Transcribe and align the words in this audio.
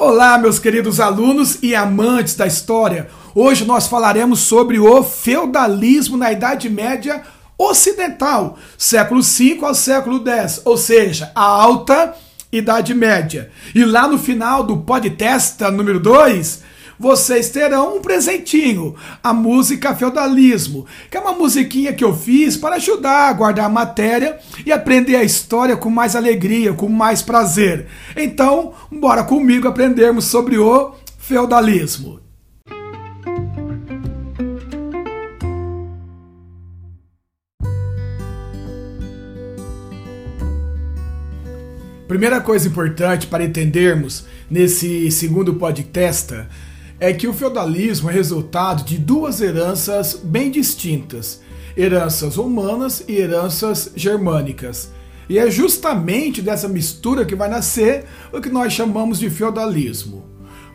Olá, 0.00 0.38
meus 0.38 0.58
queridos 0.58 0.98
alunos 0.98 1.58
e 1.62 1.74
amantes 1.74 2.34
da 2.34 2.46
história. 2.46 3.10
Hoje 3.34 3.66
nós 3.66 3.86
falaremos 3.86 4.40
sobre 4.40 4.78
o 4.78 5.02
feudalismo 5.02 6.16
na 6.16 6.32
Idade 6.32 6.70
Média 6.70 7.22
Ocidental, 7.58 8.58
século 8.78 9.20
V 9.20 9.58
ao 9.60 9.74
século 9.74 10.26
X, 10.26 10.62
ou 10.64 10.78
seja, 10.78 11.30
a 11.34 11.42
Alta 11.42 12.14
Idade 12.50 12.94
Média. 12.94 13.50
E 13.74 13.84
lá 13.84 14.08
no 14.08 14.18
final 14.18 14.64
do 14.64 14.78
podcast 14.78 15.62
número 15.64 16.00
2, 16.00 16.62
vocês 17.00 17.48
terão 17.48 17.96
um 17.96 18.02
presentinho, 18.02 18.94
a 19.24 19.32
música 19.32 19.94
Feudalismo, 19.94 20.84
que 21.10 21.16
é 21.16 21.20
uma 21.20 21.32
musiquinha 21.32 21.94
que 21.94 22.04
eu 22.04 22.14
fiz 22.14 22.58
para 22.58 22.76
ajudar 22.76 23.30
a 23.30 23.32
guardar 23.32 23.64
a 23.64 23.70
matéria 23.70 24.38
e 24.66 24.70
aprender 24.70 25.16
a 25.16 25.24
história 25.24 25.78
com 25.78 25.88
mais 25.88 26.14
alegria, 26.14 26.74
com 26.74 26.90
mais 26.90 27.22
prazer. 27.22 27.86
Então, 28.14 28.74
bora 28.92 29.24
comigo 29.24 29.66
aprendermos 29.66 30.26
sobre 30.26 30.58
o 30.58 30.92
feudalismo. 31.16 32.20
Primeira 42.06 42.42
coisa 42.42 42.68
importante 42.68 43.26
para 43.26 43.42
entendermos 43.42 44.26
nesse 44.50 45.10
segundo 45.10 45.54
podcast 45.54 46.34
é 47.00 47.14
que 47.14 47.26
o 47.26 47.32
feudalismo 47.32 48.10
é 48.10 48.12
resultado 48.12 48.84
de 48.84 48.98
duas 48.98 49.40
heranças 49.40 50.20
bem 50.22 50.50
distintas: 50.50 51.40
heranças 51.76 52.36
romanas 52.36 53.02
e 53.08 53.16
heranças 53.16 53.90
germânicas. 53.96 54.92
E 55.28 55.38
é 55.38 55.50
justamente 55.50 56.42
dessa 56.42 56.68
mistura 56.68 57.24
que 57.24 57.36
vai 57.36 57.48
nascer 57.48 58.04
o 58.32 58.40
que 58.40 58.50
nós 58.50 58.72
chamamos 58.72 59.18
de 59.18 59.30
feudalismo. 59.30 60.24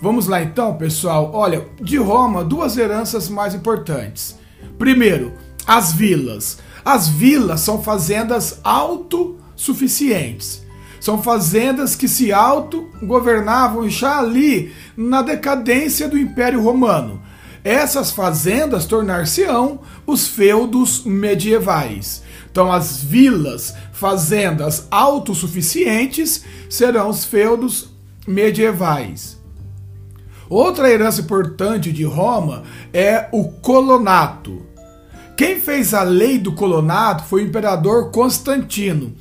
Vamos 0.01 0.27
lá 0.27 0.41
então, 0.41 0.75
pessoal. 0.75 1.31
Olha, 1.33 1.67
de 1.81 1.97
Roma, 1.97 2.43
duas 2.43 2.77
heranças 2.77 3.29
mais 3.29 3.53
importantes. 3.53 4.35
Primeiro, 4.77 5.33
as 5.67 5.93
vilas. 5.93 6.57
As 6.83 7.07
vilas 7.07 7.61
são 7.61 7.83
fazendas 7.83 8.59
autossuficientes. 8.63 10.64
São 11.05 11.21
fazendas 11.21 11.95
que 11.95 12.07
se 12.07 12.33
autogovernavam 12.33 13.87
já 13.87 14.17
ali 14.17 14.73
na 14.97 15.21
decadência 15.21 16.09
do 16.09 16.17
Império 16.17 16.63
Romano. 16.63 17.21
Essas 17.63 18.09
fazendas 18.09 18.87
tornar-se-ão 18.87 19.81
os 20.07 20.27
feudos 20.27 21.05
medievais. 21.05 22.23
Então, 22.51 22.71
as 22.71 23.03
vilas, 23.03 23.75
fazendas 23.93 24.87
autossuficientes, 24.89 26.43
serão 26.67 27.11
os 27.11 27.23
feudos 27.23 27.87
medievais. 28.27 29.39
Outra 30.49 30.89
herança 30.89 31.21
importante 31.21 31.91
de 31.91 32.03
Roma 32.03 32.63
é 32.91 33.29
o 33.31 33.43
colonato. 33.43 34.65
Quem 35.37 35.59
fez 35.59 35.93
a 35.93 36.01
lei 36.01 36.39
do 36.39 36.53
colonato 36.53 37.25
foi 37.25 37.43
o 37.43 37.45
imperador 37.45 38.09
Constantino. 38.09 39.13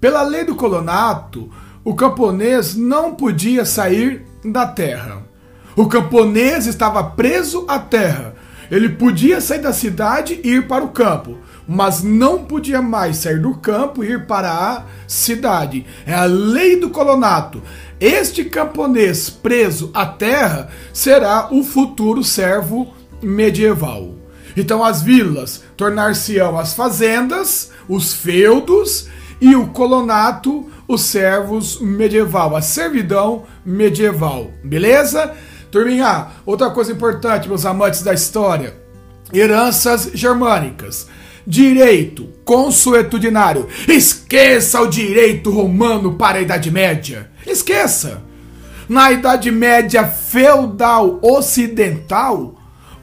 Pela 0.00 0.22
lei 0.22 0.44
do 0.44 0.54
colonato, 0.54 1.50
o 1.84 1.92
camponês 1.92 2.76
não 2.76 3.16
podia 3.16 3.64
sair 3.64 4.24
da 4.44 4.64
terra. 4.64 5.26
O 5.74 5.88
camponês 5.88 6.66
estava 6.66 7.02
preso 7.02 7.64
à 7.66 7.80
terra. 7.80 8.34
Ele 8.70 8.90
podia 8.90 9.40
sair 9.40 9.60
da 9.60 9.72
cidade 9.72 10.40
e 10.44 10.50
ir 10.50 10.68
para 10.68 10.84
o 10.84 10.90
campo, 10.90 11.38
mas 11.66 12.02
não 12.02 12.44
podia 12.44 12.80
mais 12.80 13.16
sair 13.16 13.40
do 13.40 13.54
campo 13.54 14.04
e 14.04 14.12
ir 14.12 14.26
para 14.26 14.52
a 14.52 14.84
cidade. 15.08 15.84
É 16.06 16.14
a 16.14 16.24
lei 16.24 16.78
do 16.78 16.90
colonato. 16.90 17.60
Este 17.98 18.44
camponês 18.44 19.28
preso 19.28 19.90
à 19.92 20.06
terra 20.06 20.68
será 20.92 21.48
o 21.50 21.64
futuro 21.64 22.22
servo 22.22 22.94
medieval. 23.20 24.14
Então 24.56 24.84
as 24.84 25.02
vilas 25.02 25.64
tornar-se-ão 25.76 26.56
as 26.56 26.74
fazendas, 26.74 27.72
os 27.88 28.12
feudos 28.12 29.08
e 29.40 29.54
o 29.54 29.68
colonato, 29.68 30.68
os 30.86 31.02
servos 31.02 31.80
medieval, 31.80 32.56
a 32.56 32.62
servidão 32.62 33.44
medieval. 33.64 34.50
Beleza? 34.64 35.34
Turminha, 35.70 36.28
outra 36.46 36.70
coisa 36.70 36.92
importante, 36.92 37.48
meus 37.48 37.64
amantes 37.66 38.02
da 38.02 38.14
história: 38.14 38.74
heranças 39.32 40.10
germânicas. 40.14 41.08
Direito 41.46 42.28
consuetudinário. 42.44 43.68
Esqueça 43.88 44.82
o 44.82 44.86
direito 44.86 45.50
romano 45.50 46.14
para 46.14 46.38
a 46.38 46.42
Idade 46.42 46.70
Média. 46.70 47.30
Esqueça. 47.46 48.22
Na 48.86 49.10
Idade 49.12 49.50
Média 49.50 50.06
feudal 50.06 51.18
ocidental, 51.22 52.57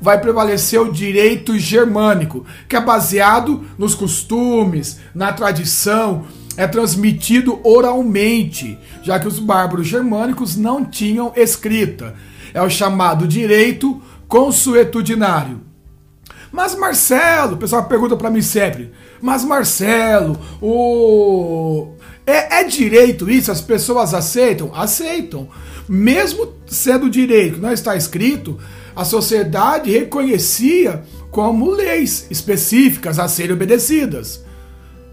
vai 0.05 0.21
prevalecer 0.21 0.79
o 0.79 0.91
direito 0.91 1.57
germânico, 1.57 2.45
que 2.69 2.75
é 2.75 2.79
baseado 2.79 3.65
nos 3.75 3.95
costumes, 3.95 4.99
na 5.15 5.33
tradição, 5.33 6.27
é 6.55 6.67
transmitido 6.67 7.59
oralmente, 7.63 8.77
já 9.01 9.19
que 9.19 9.27
os 9.27 9.39
bárbaros 9.39 9.87
germânicos 9.87 10.55
não 10.55 10.85
tinham 10.85 11.33
escrita. 11.35 12.13
É 12.53 12.61
o 12.61 12.69
chamado 12.69 13.27
direito 13.27 13.99
consuetudinário. 14.27 15.61
Mas 16.51 16.75
Marcelo, 16.75 17.55
o 17.55 17.57
pessoal 17.57 17.85
pergunta 17.85 18.15
para 18.15 18.29
mim 18.29 18.43
sempre, 18.43 18.91
mas 19.19 19.43
Marcelo, 19.43 20.39
o 20.61 21.93
é, 22.27 22.59
é, 22.59 22.63
direito 22.63 23.27
isso? 23.27 23.51
As 23.51 23.59
pessoas 23.59 24.13
aceitam? 24.13 24.69
Aceitam. 24.71 25.49
Mesmo 25.89 26.53
sendo 26.67 27.09
direito 27.09 27.59
não 27.59 27.71
está 27.71 27.95
escrito, 27.95 28.59
a 28.95 29.03
sociedade 29.03 29.91
reconhecia 29.91 31.03
como 31.29 31.69
leis 31.69 32.27
específicas 32.31 33.19
a 33.19 33.27
serem 33.27 33.53
obedecidas, 33.53 34.43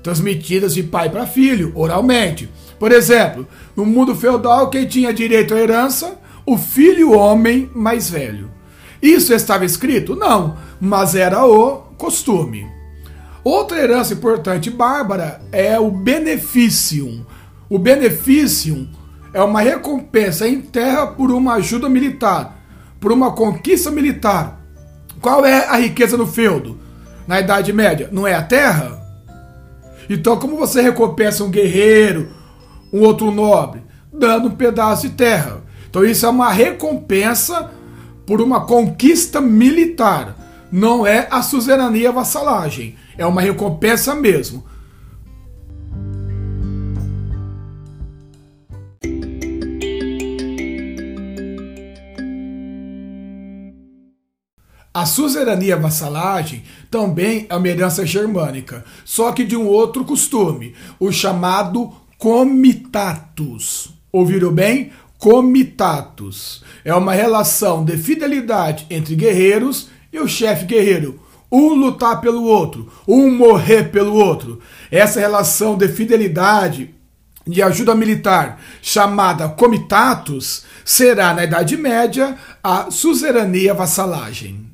transmitidas 0.03 0.75
de 0.75 0.85
pai 0.85 1.11
para 1.11 1.27
filho, 1.27 1.73
oralmente. 1.75 2.49
Por 2.79 2.93
exemplo, 2.93 3.47
no 3.77 3.85
mundo 3.85 4.15
feudal, 4.15 4.71
quem 4.71 4.87
tinha 4.87 5.13
direito 5.13 5.55
à 5.55 5.61
herança? 5.61 6.17
O 6.47 6.57
filho 6.57 7.13
homem 7.13 7.71
mais 7.75 8.09
velho. 8.09 8.51
Isso 9.01 9.35
estava 9.35 9.65
escrito? 9.65 10.15
Não, 10.15 10.57
mas 10.81 11.17
era 11.17 11.45
o 11.45 11.79
costume. 11.99 12.67
Outra 13.43 13.81
herança 13.81 14.15
importante 14.15 14.71
bárbara 14.71 15.41
é 15.51 15.79
o 15.79 15.91
beneficium. 15.91 17.25
O 17.69 17.79
beneficium 17.79 18.87
é 19.35 19.43
uma 19.43 19.61
recompensa 19.61 20.47
em 20.47 20.61
terra 20.61 21.09
por 21.09 21.33
uma 21.33 21.55
ajuda 21.55 21.89
militar 21.89 22.62
por 23.03 23.11
uma 23.11 23.33
conquista 23.33 23.91
militar. 23.91 24.61
Qual 25.21 25.45
é 25.45 25.67
a 25.67 25.77
riqueza 25.77 26.17
do 26.17 26.25
feudo? 26.25 26.79
Na 27.27 27.41
Idade 27.41 27.73
Média, 27.73 28.09
não 28.13 28.29
é 28.29 28.35
a 28.35 28.43
terra? 28.43 29.03
Então, 30.09 30.37
como 30.39 30.57
você 30.57 30.81
recompensa 30.81 31.43
um 31.43 31.51
guerreiro, 31.51 32.29
um 32.93 33.01
outro 33.01 33.33
nobre? 33.33 33.83
Dando 34.13 34.49
um 34.49 34.53
pedaço 34.53 35.09
de 35.09 35.15
terra. 35.15 35.63
Então, 35.91 36.05
isso 36.05 36.25
é 36.25 36.29
uma 36.29 36.53
recompensa 36.53 37.73
por 38.25 38.41
uma 38.41 38.67
conquista 38.67 39.41
militar. 39.41 40.37
Não 40.71 41.05
é 41.05 41.27
a 41.29 41.43
suzerania 41.43 42.13
vassalagem. 42.13 42.95
É 43.19 43.27
uma 43.27 43.41
recompensa 43.41 44.15
mesmo. 44.15 44.65
A 54.95 55.07
suzerania 55.07 55.75
vassalagem 55.75 56.65
também 56.91 57.47
é 57.49 57.57
uma 57.57 57.67
herança 57.67 58.05
germânica, 58.05 58.85
só 59.07 59.33
que 59.33 59.43
de 59.43 59.57
um 59.57 59.67
outro 59.67 60.05
costume, 60.05 60.75
o 61.01 61.11
chamado 61.11 61.91
comitatus. 62.19 63.89
Ouviram 64.13 64.53
bem? 64.53 64.93
Comitatus. 65.17 66.63
É 66.85 66.95
uma 66.95 67.15
relação 67.15 67.83
de 67.83 67.97
fidelidade 67.97 68.87
entre 68.91 69.17
guerreiros 69.17 69.89
e 70.13 70.19
o 70.19 70.29
chefe 70.29 70.67
guerreiro. 70.67 71.19
Um 71.51 71.73
lutar 71.73 72.21
pelo 72.21 72.45
outro, 72.45 72.93
um 73.09 73.31
morrer 73.35 73.85
pelo 73.85 74.15
outro. 74.15 74.61
Essa 74.91 75.21
relação 75.21 75.75
de 75.75 75.89
fidelidade 75.89 76.95
de 77.47 77.63
ajuda 77.63 77.95
militar, 77.95 78.61
chamada 78.83 79.49
comitatus, 79.49 80.65
será 80.85 81.33
na 81.33 81.45
Idade 81.45 81.79
Média 81.79 82.37
a 82.63 82.91
suzerania 82.91 83.73
vassalagem. 83.73 84.72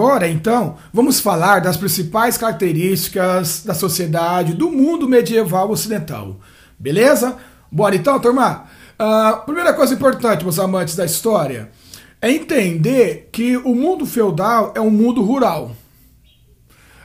Agora, 0.00 0.26
então, 0.26 0.78
vamos 0.94 1.20
falar 1.20 1.60
das 1.60 1.76
principais 1.76 2.38
características 2.38 3.62
da 3.62 3.74
sociedade 3.74 4.54
do 4.54 4.70
mundo 4.70 5.06
medieval 5.06 5.70
ocidental. 5.70 6.36
Beleza? 6.78 7.36
Bora 7.70 7.94
então, 7.94 8.18
turma? 8.18 8.64
Uh, 8.98 9.44
primeira 9.44 9.74
coisa 9.74 9.92
importante, 9.92 10.42
meus 10.42 10.58
amantes 10.58 10.96
da 10.96 11.04
história, 11.04 11.70
é 12.18 12.30
entender 12.32 13.28
que 13.30 13.58
o 13.58 13.74
mundo 13.74 14.06
feudal 14.06 14.72
é 14.74 14.80
um 14.80 14.88
mundo 14.88 15.22
rural. 15.22 15.72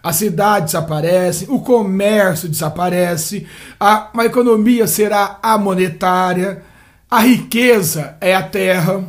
as 0.02 0.16
cidades 0.16 0.72
desaparecem, 0.72 1.50
o 1.50 1.60
comércio 1.60 2.48
desaparece, 2.48 3.46
a, 3.78 4.10
a 4.18 4.24
economia 4.24 4.88
será 4.88 5.38
a 5.44 5.58
monetária, 5.58 6.64
a 7.12 7.20
riqueza 7.20 8.16
é 8.22 8.34
a 8.34 8.42
terra. 8.42 9.04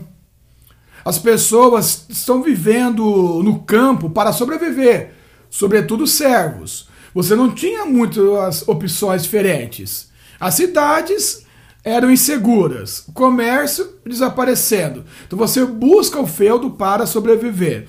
As 1.07 1.21
pessoas 1.21 2.05
estão 2.09 2.43
vivendo 2.43 3.41
no 3.45 3.61
campo 3.61 4.11
para 4.11 4.33
sobreviver, 4.33 5.13
sobretudo 5.49 6.05
servos. 6.05 6.89
Você 7.15 7.37
não 7.37 7.55
tinha 7.55 7.87
muitas 7.87 8.67
opções 8.67 9.23
diferentes. 9.23 10.09
As 10.41 10.55
cidades 10.55 11.47
eram 11.85 12.11
inseguras, 12.11 13.05
o 13.07 13.13
comércio 13.13 13.89
desaparecendo. 14.05 15.05
Então 15.25 15.39
você 15.39 15.65
busca 15.65 16.19
o 16.19 16.27
feudo 16.27 16.71
para 16.71 17.07
sobreviver. 17.07 17.87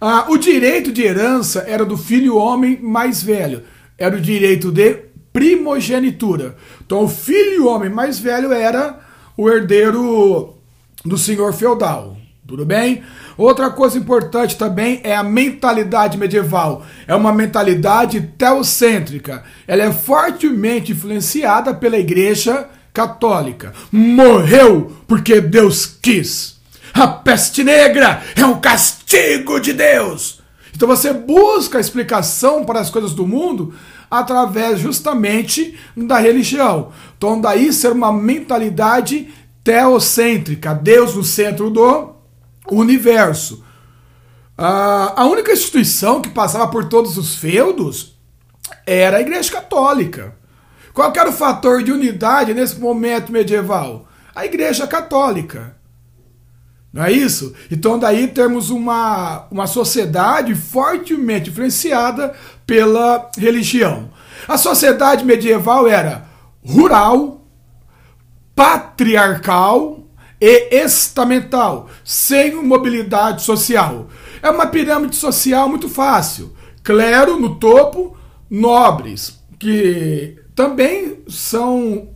Ah, 0.00 0.26
o 0.28 0.36
direito 0.36 0.90
de 0.90 1.02
herança 1.02 1.60
era 1.60 1.84
do 1.84 1.96
filho 1.96 2.36
homem 2.36 2.76
mais 2.82 3.22
velho, 3.22 3.62
era 3.96 4.16
o 4.16 4.20
direito 4.20 4.72
de 4.72 4.96
primogenitura. 5.32 6.56
Então, 6.84 7.04
o 7.04 7.08
filho 7.08 7.68
homem 7.68 7.88
mais 7.88 8.18
velho 8.18 8.52
era 8.52 8.98
o 9.36 9.48
herdeiro 9.48 10.56
do 11.04 11.16
senhor 11.16 11.52
feudal. 11.52 12.17
Tudo 12.48 12.64
bem? 12.64 13.02
Outra 13.36 13.68
coisa 13.68 13.98
importante 13.98 14.56
também 14.56 15.02
é 15.04 15.14
a 15.14 15.22
mentalidade 15.22 16.16
medieval. 16.16 16.82
É 17.06 17.14
uma 17.14 17.30
mentalidade 17.30 18.22
teocêntrica. 18.38 19.44
Ela 19.66 19.82
é 19.82 19.92
fortemente 19.92 20.92
influenciada 20.92 21.74
pela 21.74 21.98
igreja 21.98 22.66
católica. 22.90 23.74
Morreu 23.92 24.96
porque 25.06 25.42
Deus 25.42 25.84
quis. 25.84 26.56
A 26.94 27.06
peste 27.06 27.62
negra 27.62 28.22
é 28.34 28.46
um 28.46 28.58
castigo 28.58 29.60
de 29.60 29.74
Deus. 29.74 30.40
Então 30.74 30.88
você 30.88 31.12
busca 31.12 31.76
a 31.76 31.82
explicação 31.82 32.64
para 32.64 32.80
as 32.80 32.88
coisas 32.88 33.12
do 33.12 33.26
mundo 33.26 33.74
através 34.10 34.80
justamente 34.80 35.78
da 35.94 36.18
religião. 36.18 36.92
Então 37.14 37.38
daí 37.38 37.74
ser 37.74 37.92
uma 37.92 38.10
mentalidade 38.10 39.28
teocêntrica, 39.62 40.72
Deus 40.72 41.14
no 41.14 41.22
centro 41.22 41.68
do 41.68 42.17
universo. 42.70 43.64
a 44.56 45.24
única 45.26 45.52
instituição 45.52 46.20
que 46.20 46.30
passava 46.30 46.68
por 46.68 46.88
todos 46.88 47.16
os 47.16 47.36
feudos 47.36 48.18
era 48.84 49.18
a 49.18 49.20
Igreja 49.20 49.52
Católica. 49.52 50.36
Qual 50.92 51.12
era 51.14 51.30
o 51.30 51.32
fator 51.32 51.82
de 51.82 51.92
unidade 51.92 52.52
nesse 52.52 52.80
momento 52.80 53.30
medieval? 53.30 54.08
A 54.34 54.44
Igreja 54.44 54.86
Católica. 54.86 55.76
Não 56.92 57.04
é 57.04 57.12
isso? 57.12 57.54
Então 57.70 57.98
daí 57.98 58.26
temos 58.26 58.70
uma, 58.70 59.46
uma 59.50 59.66
sociedade 59.66 60.54
fortemente 60.54 61.50
influenciada 61.50 62.34
pela 62.66 63.30
religião. 63.36 64.10
A 64.48 64.56
sociedade 64.56 65.24
medieval 65.24 65.86
era 65.86 66.26
rural, 66.64 67.46
patriarcal 68.54 70.07
e 70.40 70.68
estamental, 70.84 71.88
sem 72.04 72.54
mobilidade 72.54 73.42
social. 73.42 74.08
É 74.42 74.50
uma 74.50 74.66
pirâmide 74.66 75.16
social 75.16 75.68
muito 75.68 75.88
fácil. 75.88 76.54
Clero 76.82 77.38
no 77.38 77.56
topo, 77.56 78.16
nobres, 78.48 79.38
que 79.58 80.36
também 80.54 81.18
são 81.28 82.08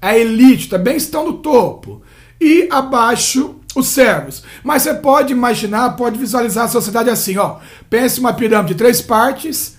a 0.00 0.16
elite, 0.16 0.68
também 0.68 0.96
estão 0.96 1.26
no 1.26 1.34
topo. 1.34 2.02
E 2.40 2.68
abaixo 2.70 3.56
os 3.74 3.88
servos. 3.88 4.42
Mas 4.62 4.82
você 4.82 4.94
pode 4.94 5.32
imaginar, 5.32 5.96
pode 5.96 6.18
visualizar 6.18 6.64
a 6.64 6.68
sociedade 6.68 7.08
assim, 7.08 7.38
ó. 7.38 7.58
Pense 7.88 8.20
uma 8.20 8.32
pirâmide 8.32 8.74
de 8.74 8.78
três 8.78 9.00
partes: 9.00 9.76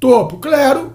topo, 0.00 0.38
clero, 0.38 0.94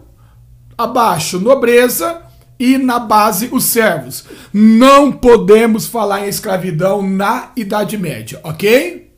abaixo, 0.78 1.40
nobreza 1.40 2.23
e 2.60 2.78
na 2.78 3.00
base 3.00 3.50
os 3.52 3.66
servos. 3.66 4.26
Não 4.52 5.12
podemos 5.12 5.86
falar 5.86 6.26
em 6.26 6.30
escravidão 6.30 7.02
na 7.02 7.52
Idade 7.56 7.98
Média, 7.98 8.40
ok? 8.44 9.12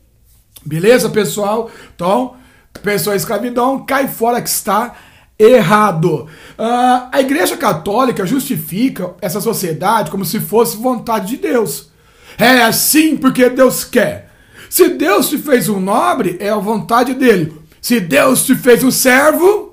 Beleza, 0.65 1.09
pessoal? 1.09 1.69
Então, 1.95 2.35
pessoa 2.81 3.15
em 3.15 3.17
escravidão, 3.17 3.85
cai 3.85 4.07
fora 4.07 4.41
que 4.41 4.49
está 4.49 4.95
errado. 5.37 6.27
Uh, 6.57 7.09
a 7.11 7.19
Igreja 7.19 7.57
Católica 7.57 8.25
justifica 8.25 9.13
essa 9.21 9.41
sociedade 9.41 10.09
como 10.09 10.25
se 10.25 10.39
fosse 10.39 10.77
vontade 10.77 11.27
de 11.27 11.37
Deus. 11.37 11.89
É 12.37 12.63
assim 12.63 13.15
porque 13.15 13.49
Deus 13.49 13.83
quer. 13.83 14.31
Se 14.69 14.89
Deus 14.89 15.29
te 15.29 15.37
fez 15.37 15.69
um 15.69 15.79
nobre, 15.79 16.37
é 16.39 16.49
a 16.49 16.57
vontade 16.57 17.13
dele. 17.13 17.53
Se 17.81 17.99
Deus 17.99 18.45
te 18.45 18.55
fez 18.55 18.83
um 18.83 18.91
servo, 18.91 19.64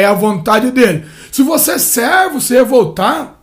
é 0.00 0.04
a 0.04 0.14
vontade 0.14 0.70
dele. 0.70 1.04
Se 1.30 1.42
você 1.42 1.72
é 1.72 1.78
servo 1.78 2.40
se 2.40 2.54
revoltar 2.54 3.42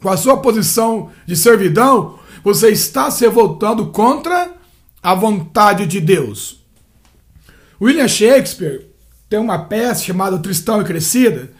com 0.00 0.08
a 0.08 0.16
sua 0.16 0.36
posição 0.38 1.10
de 1.26 1.36
servidão, 1.36 2.18
você 2.42 2.70
está 2.70 3.10
se 3.10 3.24
revoltando 3.24 3.86
contra 3.86 4.52
a 5.02 5.14
vontade 5.14 5.86
de 5.86 6.00
Deus. 6.00 6.64
William 7.80 8.08
Shakespeare 8.08 8.86
tem 9.28 9.38
uma 9.38 9.58
peça 9.66 10.04
chamada 10.04 10.38
Tristão 10.38 10.80
e 10.80 10.84
Crescida, 10.84 11.50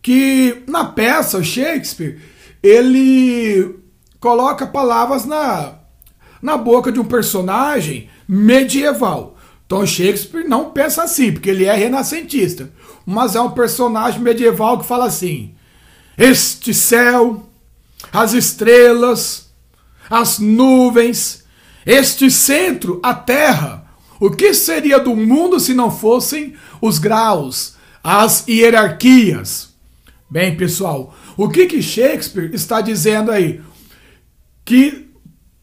que 0.00 0.62
na 0.66 0.84
peça 0.84 1.38
o 1.38 1.44
Shakespeare 1.44 2.20
ele 2.62 3.76
coloca 4.18 4.66
palavras 4.66 5.24
na, 5.24 5.74
na 6.40 6.56
boca 6.56 6.90
de 6.90 7.00
um 7.00 7.04
personagem 7.04 8.08
medieval. 8.26 9.36
Então 9.66 9.86
Shakespeare 9.86 10.48
não 10.48 10.70
pensa 10.70 11.02
assim, 11.02 11.32
porque 11.32 11.50
ele 11.50 11.64
é 11.64 11.74
renascentista, 11.74 12.70
mas 13.04 13.34
é 13.34 13.40
um 13.40 13.50
personagem 13.50 14.20
medieval 14.20 14.78
que 14.78 14.86
fala 14.86 15.06
assim: 15.06 15.54
Este 16.16 16.72
céu, 16.72 17.48
as 18.12 18.32
estrelas, 18.32 19.50
as 20.08 20.38
nuvens, 20.38 21.44
este 21.84 22.30
centro, 22.30 23.00
a 23.02 23.14
terra, 23.14 23.86
o 24.20 24.30
que 24.30 24.54
seria 24.54 24.98
do 24.98 25.16
mundo 25.16 25.58
se 25.58 25.74
não 25.74 25.90
fossem 25.90 26.54
os 26.80 26.98
graus, 26.98 27.74
as 28.02 28.46
hierarquias? 28.48 29.72
Bem, 30.30 30.56
pessoal, 30.56 31.14
o 31.36 31.48
que, 31.48 31.66
que 31.66 31.82
Shakespeare 31.82 32.50
está 32.54 32.80
dizendo 32.80 33.30
aí? 33.30 33.60
que 34.64 35.10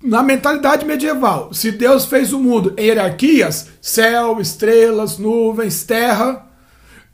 na 0.01 0.24
mentalidade 0.24 0.86
medieval, 0.86 1.53
se 1.53 1.71
Deus 1.71 2.06
fez 2.06 2.31
o 2.31 2.39
mundo 2.39 2.74
em 2.77 2.86
hierarquias, 2.86 3.68
céu, 3.81 4.39
estrelas, 4.39 5.18
nuvens, 5.18 5.83
terra, 5.83 6.49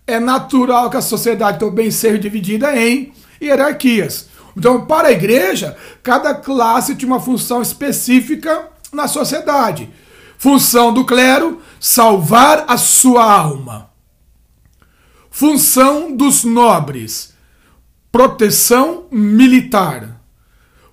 é 0.07 0.19
natural 0.19 0.89
que 0.89 0.97
a 0.97 1.01
sociedade 1.01 1.59
também 1.59 1.89
seja 1.89 2.17
dividida 2.19 2.75
em 2.75 3.13
hierarquias. 3.41 4.27
Então, 4.55 4.85
para 4.85 5.09
a 5.09 5.11
igreja, 5.11 5.75
cada 6.01 6.33
classe 6.33 6.95
tinha 6.95 7.11
uma 7.11 7.19
função 7.19 7.61
específica 7.61 8.69
na 8.93 9.07
sociedade. 9.07 9.89
Função 10.37 10.93
do 10.93 11.03
clero: 11.05 11.61
salvar 11.79 12.65
a 12.67 12.77
sua 12.77 13.23
alma. 13.23 13.89
Função 15.29 16.15
dos 16.15 16.43
nobres: 16.43 17.33
proteção 18.11 19.05
militar. 19.11 20.21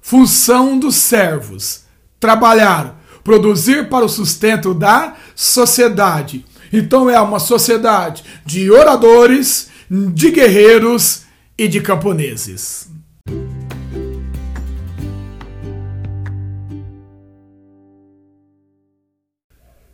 Função 0.01 0.79
dos 0.79 0.97
servos: 0.97 1.85
trabalhar, 2.19 3.01
produzir 3.23 3.89
para 3.89 4.05
o 4.05 4.09
sustento 4.09 4.75
da 4.75 5.15
sociedade. 5.37 6.45
Então 6.73 7.11
é 7.11 7.21
uma 7.21 7.39
sociedade 7.39 8.25
de 8.47 8.71
oradores, 8.71 9.69
de 9.91 10.31
guerreiros 10.31 11.23
e 11.59 11.69
de 11.69 11.81
camponeses. 11.81 12.89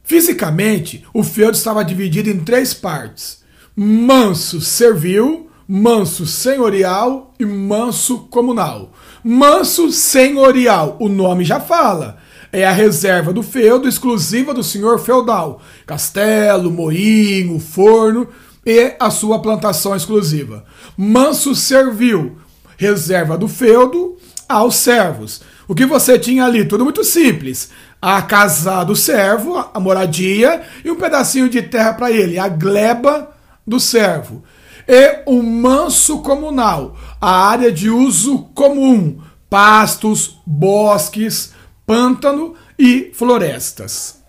Fisicamente, 0.04 1.04
o 1.12 1.22
feudo 1.22 1.54
estava 1.54 1.84
dividido 1.84 2.30
em 2.30 2.38
três 2.40 2.72
partes: 2.72 3.42
manso 3.76 4.60
servil, 4.60 5.50
manso 5.68 6.26
senhorial 6.26 7.34
e 7.38 7.44
manso 7.44 8.20
comunal. 8.30 8.94
Manso 9.22 9.92
senhorial, 9.92 10.96
o 10.98 11.10
nome 11.10 11.44
já 11.44 11.60
fala. 11.60 12.18
É 12.52 12.66
a 12.66 12.72
reserva 12.72 13.32
do 13.32 13.42
feudo 13.42 13.88
exclusiva 13.88 14.54
do 14.54 14.62
senhor 14.62 14.98
feudal. 14.98 15.60
Castelo, 15.86 16.70
moinho, 16.70 17.58
forno 17.58 18.28
e 18.64 18.94
a 18.98 19.10
sua 19.10 19.40
plantação 19.40 19.94
exclusiva. 19.94 20.64
Manso 20.96 21.54
servil, 21.54 22.38
reserva 22.76 23.36
do 23.36 23.48
feudo 23.48 24.16
aos 24.48 24.76
servos. 24.76 25.42
O 25.66 25.74
que 25.74 25.84
você 25.84 26.18
tinha 26.18 26.44
ali? 26.44 26.64
Tudo 26.64 26.84
muito 26.84 27.04
simples. 27.04 27.70
A 28.00 28.22
casa 28.22 28.84
do 28.84 28.96
servo, 28.96 29.56
a 29.74 29.78
moradia 29.78 30.62
e 30.84 30.90
um 30.90 30.96
pedacinho 30.96 31.48
de 31.48 31.60
terra 31.60 31.92
para 31.92 32.10
ele, 32.10 32.38
a 32.38 32.48
gleba 32.48 33.30
do 33.66 33.78
servo 33.78 34.42
e 34.88 35.22
o 35.26 35.42
manso 35.42 36.20
comunal, 36.20 36.96
a 37.20 37.30
área 37.30 37.70
de 37.70 37.90
uso 37.90 38.44
comum, 38.54 39.20
pastos, 39.50 40.40
bosques, 40.46 41.52
pântano 41.88 42.54
e 42.78 43.10
florestas. 43.14 44.22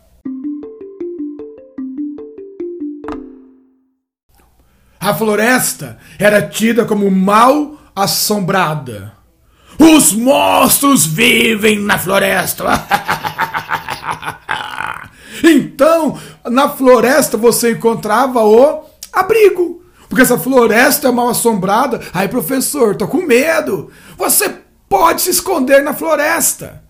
A 4.97 5.13
floresta 5.13 5.99
era 6.17 6.41
tida 6.41 6.85
como 6.85 7.11
mal 7.11 7.77
assombrada. 7.93 9.11
Os 9.77 10.13
monstros 10.13 11.05
vivem 11.05 11.79
na 11.79 11.97
floresta. 11.97 12.63
então, 15.43 16.17
na 16.45 16.69
floresta 16.69 17.35
você 17.35 17.73
encontrava 17.73 18.41
o 18.41 18.85
abrigo. 19.11 19.83
Porque 20.07 20.21
essa 20.21 20.39
floresta 20.39 21.09
é 21.09 21.11
mal 21.11 21.27
assombrada. 21.27 21.99
Aí, 22.13 22.29
professor, 22.29 22.95
tô 22.95 23.05
com 23.05 23.17
medo. 23.17 23.91
Você 24.17 24.49
pode 24.87 25.23
se 25.23 25.31
esconder 25.31 25.83
na 25.83 25.93
floresta. 25.93 26.87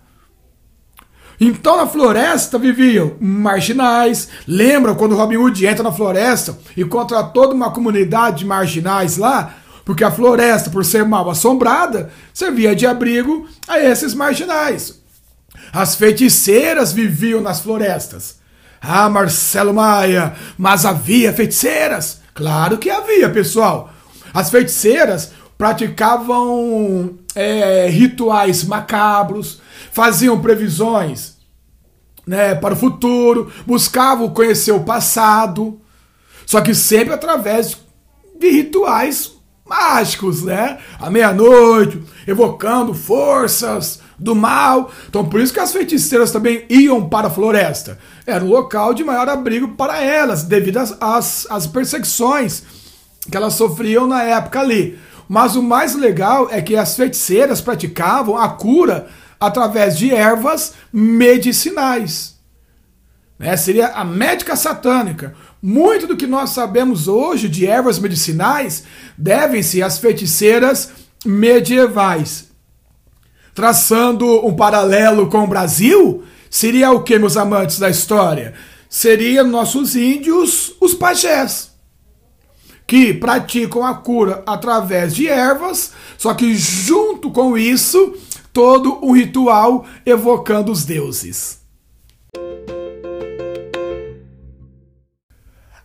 Então 1.39 1.77
na 1.77 1.88
floresta 1.88 2.60
viviam 2.60 3.15
marginais. 3.19 4.27
Lembram 4.46 4.96
quando 4.96 5.15
Robin 5.15 5.38
Hood 5.38 5.65
entra 5.65 5.84
na 5.84 5.91
floresta 5.91 6.58
e 6.75 6.84
contra 6.84 7.24
toda 7.24 7.53
uma 7.53 7.72
comunidade 7.72 8.39
de 8.39 8.46
marginais 8.46 9.17
lá? 9.17 9.55
Porque 9.86 10.03
a 10.03 10.12
floresta, 10.12 10.69
por 10.69 10.84
ser 10.84 11.05
mal 11.05 11.29
assombrada, 11.29 12.12
servia 12.34 12.75
de 12.75 12.86
abrigo 12.86 13.48
a 13.67 13.79
esses 13.79 14.13
marginais. 14.13 15.00
As 15.72 15.96
feiticeiras 15.96 16.91
viviam 16.91 17.41
nas 17.41 17.62
florestas. 17.62 18.38
Ah, 18.81 19.10
Marcelo 19.10 19.74
Maia, 19.74 20.36
mas 20.58 20.86
havia 20.86 21.34
feiticeiras? 21.34 22.19
Claro 22.34 22.77
que 22.77 22.89
havia, 22.89 23.29
pessoal. 23.29 23.91
As 24.34 24.50
feiticeiras 24.50 25.31
praticavam 25.58 27.18
é, 27.36 27.88
rituais 27.88 28.63
macabros, 28.63 29.62
faziam 29.91 30.39
previsões 30.39 31.38
né, 32.25 32.53
para 32.55 32.74
o 32.74 32.77
futuro, 32.77 33.51
buscavam 33.65 34.29
conhecer 34.29 34.71
o 34.71 34.83
passado, 34.83 35.79
só 36.45 36.62
que 36.62 36.74
sempre 36.75 37.13
através 37.13 37.77
de 38.39 38.50
rituais 38.50 39.33
mágicos, 39.69 40.43
né? 40.43 40.79
À 41.00 41.12
meia-noite, 41.12 42.01
evocando 42.27 42.93
forças 42.93 44.00
do 44.17 44.36
mal. 44.36 44.91
Então, 45.07 45.24
por 45.24 45.39
isso 45.39 45.53
que 45.53 45.59
as 45.59 45.71
feiticeiras 45.71 46.31
também 46.31 46.65
iam 46.69 47.07
para 47.07 47.27
a 47.27 47.31
floresta. 47.31 48.00
Era 48.25 48.43
um 48.43 48.50
local 48.50 48.93
de 48.93 49.03
maior 49.03 49.29
abrigo 49.29 49.69
para 49.69 50.01
elas, 50.01 50.43
devido 50.43 50.77
às, 50.77 50.98
às, 51.00 51.48
às 51.50 51.67
perseguições 51.67 52.63
que 53.29 53.38
elas 53.38 53.53
sofriam 53.53 54.07
na 54.07 54.24
época 54.24 54.59
ali. 54.59 54.98
Mas 55.29 55.55
o 55.55 55.62
mais 55.62 55.93
legal 55.93 56.50
é 56.50 56.59
que 56.59 56.75
as 56.75 56.95
feiticeiras 56.95 57.62
praticavam 57.62 58.36
a 58.36 58.50
cura 58.50 59.07
através 59.39 59.95
de 59.95 60.12
ervas 60.12 60.74
medicinais. 60.91 62.36
Né? 63.38 63.55
Seria 63.55 63.89
a 63.89 64.03
médica 64.03 64.55
satânica. 64.55 65.36
Muito 65.62 66.07
do 66.07 66.17
que 66.17 66.25
nós 66.25 66.50
sabemos 66.50 67.07
hoje 67.07 67.48
de 67.48 67.67
ervas 67.67 68.00
medicinais 68.00 68.86
devem-se 69.15 69.83
às 69.83 70.00
feiticeiras 70.00 70.89
medievais. 71.24 72.50
Traçando 73.53 74.43
um 74.43 74.55
paralelo 74.55 75.29
com 75.29 75.43
o 75.43 75.48
Brasil, 75.48 76.24
seria 76.50 76.91
o 76.91 77.03
que, 77.03 77.19
meus 77.19 77.38
amantes 77.38 77.77
da 77.77 77.89
história? 77.89 78.55
Seriam 78.89 79.48
nossos 79.48 79.95
índios, 79.95 80.74
os 80.81 80.95
pajés 80.95 81.68
que 82.89 83.13
praticam 83.13 83.86
a 83.86 83.93
cura 83.93 84.41
através 84.48 85.13
de 85.13 85.27
ervas, 85.27 85.91
só 86.17 86.34
que 86.34 86.55
junto 86.55 87.29
com 87.29 87.55
isso, 87.55 88.15
todo 88.51 88.98
um 89.05 89.12
ritual 89.12 89.86
evocando 90.03 90.72
os 90.72 90.86
deuses. 90.86 91.60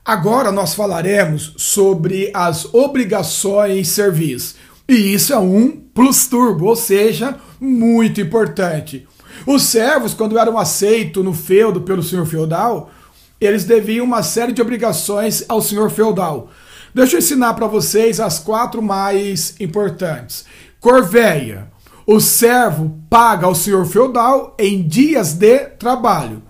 Agora 0.03 0.51
nós 0.51 0.75
falaremos 0.75 1.53
sobre 1.59 2.31
as 2.33 2.73
obrigações 2.73 3.89
serviço. 3.89 4.55
E 4.89 4.95
isso 4.95 5.35
é 5.35 5.39
um 5.39 5.73
plus 5.73 6.27
turbo, 6.27 6.69
ou 6.69 6.77
seja, 6.77 7.37
muito 7.61 8.19
importante. 8.19 9.07
Os 9.47 9.65
servos, 9.65 10.15
quando 10.15 10.39
eram 10.39 10.57
aceitos 10.57 11.23
no 11.23 11.35
feudo 11.35 11.83
pelo 11.83 12.03
senhor 12.03 12.25
feudal, 12.25 12.91
eles 13.39 13.65
deviam 13.65 14.07
uma 14.07 14.23
série 14.23 14.53
de 14.53 14.63
obrigações 14.63 15.45
ao 15.47 15.61
senhor 15.61 15.91
feudal. 15.91 16.49
Deixa 16.95 17.17
eu 17.17 17.19
ensinar 17.19 17.55
para 17.55 17.67
vocês 17.67 18.21
as 18.21 18.39
quatro 18.39 18.81
mais 18.81 19.57
importantes. 19.59 20.45
Corveia. 20.79 21.67
O 22.07 22.21
servo 22.21 23.01
paga 23.11 23.47
ao 23.47 23.55
senhor 23.55 23.85
feudal 23.85 24.55
em 24.57 24.87
dias 24.87 25.33
de 25.33 25.59
trabalho. 25.59 26.41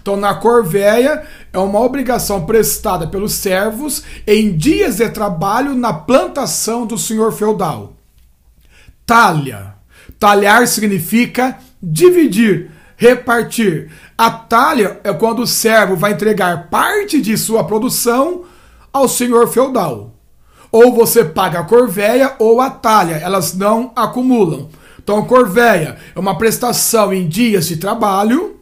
Então, 0.00 0.16
na 0.16 0.34
corveia, 0.34 1.22
é 1.52 1.58
uma 1.58 1.78
obrigação 1.78 2.44
prestada 2.44 3.06
pelos 3.06 3.34
servos 3.34 4.02
em 4.26 4.56
dias 4.56 4.96
de 4.96 5.08
trabalho 5.08 5.74
na 5.74 5.92
plantação 5.92 6.84
do 6.84 6.98
senhor 6.98 7.30
feudal. 7.30 7.92
Talha. 9.06 9.74
Talhar 10.18 10.66
significa 10.66 11.58
dividir, 11.80 12.72
repartir. 12.96 13.92
A 14.18 14.30
talha 14.30 14.98
é 15.04 15.12
quando 15.12 15.42
o 15.42 15.46
servo 15.46 15.94
vai 15.94 16.12
entregar 16.12 16.68
parte 16.68 17.20
de 17.20 17.36
sua 17.36 17.62
produção 17.62 18.44
ao 18.92 19.08
senhor 19.08 19.48
feudal. 19.48 20.14
Ou 20.70 20.94
você 20.94 21.24
paga 21.24 21.60
a 21.60 21.64
corvéia 21.64 22.34
ou 22.38 22.60
a 22.60 22.70
talha, 22.70 23.16
elas 23.16 23.54
não 23.54 23.92
acumulam. 23.94 24.68
Então, 25.02 25.18
a 25.18 25.26
corvéia 25.26 25.96
é 26.14 26.18
uma 26.18 26.38
prestação 26.38 27.12
em 27.12 27.28
dias 27.28 27.66
de 27.66 27.76
trabalho. 27.76 28.60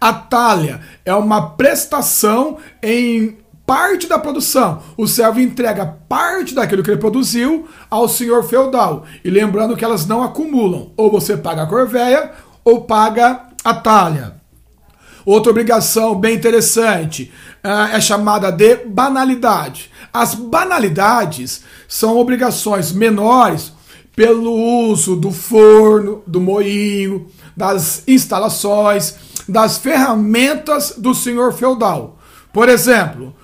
A 0.00 0.12
talha 0.12 0.80
é 1.04 1.14
uma 1.14 1.50
prestação 1.50 2.58
em 2.82 3.38
parte 3.66 4.06
da 4.06 4.18
produção. 4.18 4.82
O 4.96 5.06
servo 5.06 5.40
entrega 5.40 5.86
parte 6.08 6.54
daquilo 6.54 6.82
que 6.82 6.90
ele 6.90 7.00
produziu 7.00 7.68
ao 7.90 8.08
senhor 8.08 8.44
feudal. 8.44 9.04
E 9.24 9.30
lembrando 9.30 9.76
que 9.76 9.84
elas 9.84 10.06
não 10.06 10.22
acumulam. 10.22 10.92
Ou 10.96 11.10
você 11.10 11.36
paga 11.36 11.62
a 11.62 11.66
corvéia 11.66 12.32
ou 12.64 12.82
paga 12.82 13.42
a 13.64 13.74
talha. 13.74 14.41
Outra 15.24 15.50
obrigação 15.50 16.14
bem 16.14 16.36
interessante 16.36 17.32
uh, 17.64 17.94
é 17.94 18.00
chamada 18.00 18.50
de 18.50 18.76
banalidade. 18.76 19.90
As 20.12 20.34
banalidades 20.34 21.62
são 21.88 22.18
obrigações 22.18 22.92
menores 22.92 23.72
pelo 24.14 24.52
uso 24.90 25.16
do 25.16 25.30
forno, 25.30 26.22
do 26.26 26.40
moinho, 26.40 27.26
das 27.56 28.02
instalações, 28.06 29.16
das 29.48 29.78
ferramentas 29.78 30.94
do 30.98 31.14
senhor 31.14 31.52
feudal. 31.52 32.18
Por 32.52 32.68
exemplo, 32.68 33.34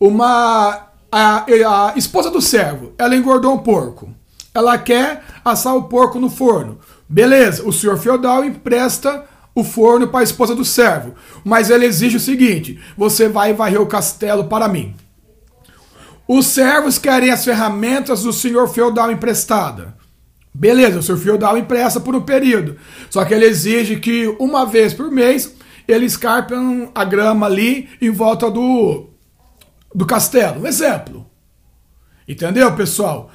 uma 0.00 0.88
a, 1.10 1.44
a 1.46 1.92
esposa 1.96 2.30
do 2.30 2.40
servo, 2.40 2.92
ela 2.98 3.16
engordou 3.16 3.54
um 3.54 3.58
porco. 3.58 4.10
Ela 4.54 4.76
quer 4.76 5.24
assar 5.44 5.76
o 5.76 5.84
porco 5.84 6.18
no 6.18 6.28
forno. 6.28 6.78
Beleza, 7.08 7.66
o 7.66 7.72
senhor 7.72 7.96
feudal 7.96 8.44
empresta 8.44 9.24
o 9.58 9.64
forno 9.64 10.06
para 10.06 10.20
a 10.20 10.24
esposa 10.24 10.54
do 10.54 10.64
servo. 10.64 11.14
Mas 11.44 11.68
ele 11.68 11.84
exige 11.84 12.16
o 12.16 12.20
seguinte: 12.20 12.78
você 12.96 13.28
vai 13.28 13.52
varrer 13.52 13.80
o 13.80 13.86
castelo 13.86 14.44
para 14.44 14.68
mim. 14.68 14.94
Os 16.26 16.46
servos 16.46 16.98
querem 16.98 17.30
as 17.30 17.44
ferramentas 17.44 18.22
do 18.22 18.32
senhor 18.32 18.68
feudal 18.68 19.10
emprestada. 19.10 19.96
Beleza, 20.54 20.98
o 20.98 21.02
senhor 21.02 21.18
feudal 21.18 21.58
empresta 21.58 21.98
por 21.98 22.14
um 22.14 22.20
período. 22.20 22.76
Só 23.10 23.24
que 23.24 23.34
ele 23.34 23.46
exige 23.46 23.96
que 23.96 24.26
uma 24.38 24.64
vez 24.64 24.94
por 24.94 25.10
mês 25.10 25.54
eles 25.86 26.16
carpem 26.16 26.90
a 26.94 27.04
grama 27.04 27.46
ali 27.46 27.88
em 28.00 28.10
volta 28.10 28.50
do, 28.50 29.08
do 29.94 30.04
castelo. 30.04 30.62
Um 30.62 30.66
exemplo. 30.66 31.26
Entendeu, 32.28 32.74
pessoal? 32.76 33.30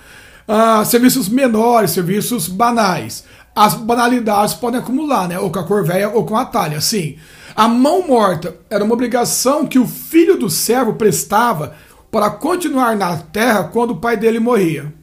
Ah, 0.47 0.85
serviços 0.85 1.27
menores, 1.27 1.91
serviços 1.91 2.47
banais 2.47 3.23
as 3.55 3.75
banalidades 3.75 4.53
podem 4.53 4.79
acumular, 4.79 5.27
né? 5.27 5.39
Ou 5.39 5.51
com 5.51 5.59
a 5.59 5.63
corveia 5.63 6.09
ou 6.09 6.25
com 6.25 6.35
a 6.35 6.45
talha. 6.45 6.81
Sim, 6.81 7.17
a 7.55 7.67
mão 7.67 8.07
morta 8.07 8.55
era 8.69 8.83
uma 8.83 8.93
obrigação 8.93 9.67
que 9.67 9.77
o 9.77 9.87
filho 9.87 10.37
do 10.37 10.49
servo 10.49 10.93
prestava 10.93 11.75
para 12.11 12.29
continuar 12.29 12.95
na 12.95 13.17
terra 13.17 13.65
quando 13.65 13.91
o 13.91 13.97
pai 13.97 14.17
dele 14.17 14.39
morria. 14.39 14.93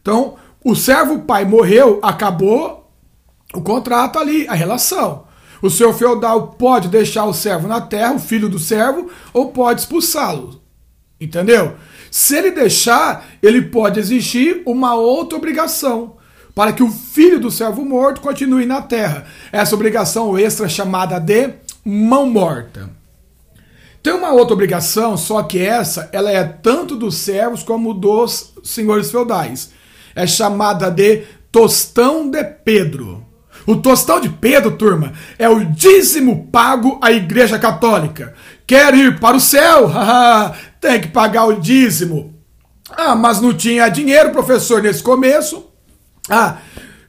Então, 0.00 0.36
o 0.64 0.74
servo 0.74 1.20
pai 1.20 1.44
morreu, 1.44 1.98
acabou 2.02 2.90
o 3.54 3.60
contrato 3.60 4.18
ali, 4.18 4.48
a 4.48 4.54
relação. 4.54 5.24
O 5.60 5.70
senhor 5.70 5.92
feudal 5.92 6.48
pode 6.48 6.88
deixar 6.88 7.24
o 7.24 7.34
servo 7.34 7.68
na 7.68 7.80
terra, 7.80 8.14
o 8.14 8.18
filho 8.18 8.48
do 8.48 8.58
servo, 8.58 9.10
ou 9.32 9.52
pode 9.52 9.82
expulsá-lo. 9.82 10.60
Entendeu? 11.20 11.76
Se 12.10 12.36
ele 12.36 12.50
deixar, 12.50 13.26
ele 13.42 13.62
pode 13.62 14.00
exigir 14.00 14.62
uma 14.66 14.94
outra 14.94 15.38
obrigação 15.38 16.16
para 16.54 16.72
que 16.72 16.82
o 16.82 16.90
filho 16.90 17.40
do 17.40 17.50
servo 17.50 17.84
morto 17.84 18.20
continue 18.20 18.66
na 18.66 18.82
terra. 18.82 19.24
Essa 19.50 19.74
obrigação 19.74 20.38
extra 20.38 20.68
chamada 20.68 21.18
de 21.18 21.50
mão 21.84 22.26
morta. 22.26 22.90
Tem 24.02 24.12
uma 24.12 24.32
outra 24.32 24.54
obrigação, 24.54 25.16
só 25.16 25.42
que 25.44 25.60
essa 25.60 26.08
ela 26.12 26.30
é 26.30 26.42
tanto 26.42 26.96
dos 26.96 27.16
servos 27.16 27.62
como 27.62 27.94
dos 27.94 28.52
senhores 28.64 29.10
feudais. 29.10 29.70
É 30.14 30.26
chamada 30.26 30.90
de 30.90 31.22
tostão 31.50 32.28
de 32.28 32.42
Pedro. 32.42 33.24
O 33.64 33.76
tostão 33.76 34.20
de 34.20 34.28
Pedro, 34.28 34.72
turma, 34.72 35.12
é 35.38 35.48
o 35.48 35.64
dízimo 35.64 36.48
pago 36.50 36.98
à 37.00 37.12
Igreja 37.12 37.58
Católica. 37.60 38.34
Quer 38.66 38.92
ir 38.94 39.20
para 39.20 39.36
o 39.36 39.40
céu? 39.40 39.88
Tem 40.80 41.00
que 41.00 41.08
pagar 41.08 41.44
o 41.44 41.60
dízimo. 41.60 42.34
Ah, 42.90 43.14
mas 43.14 43.40
não 43.40 43.54
tinha 43.54 43.88
dinheiro, 43.88 44.32
professor, 44.32 44.82
nesse 44.82 45.02
começo. 45.02 45.71
Ah, 46.28 46.58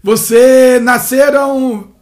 você 0.02 0.80
nasceram 0.82 1.94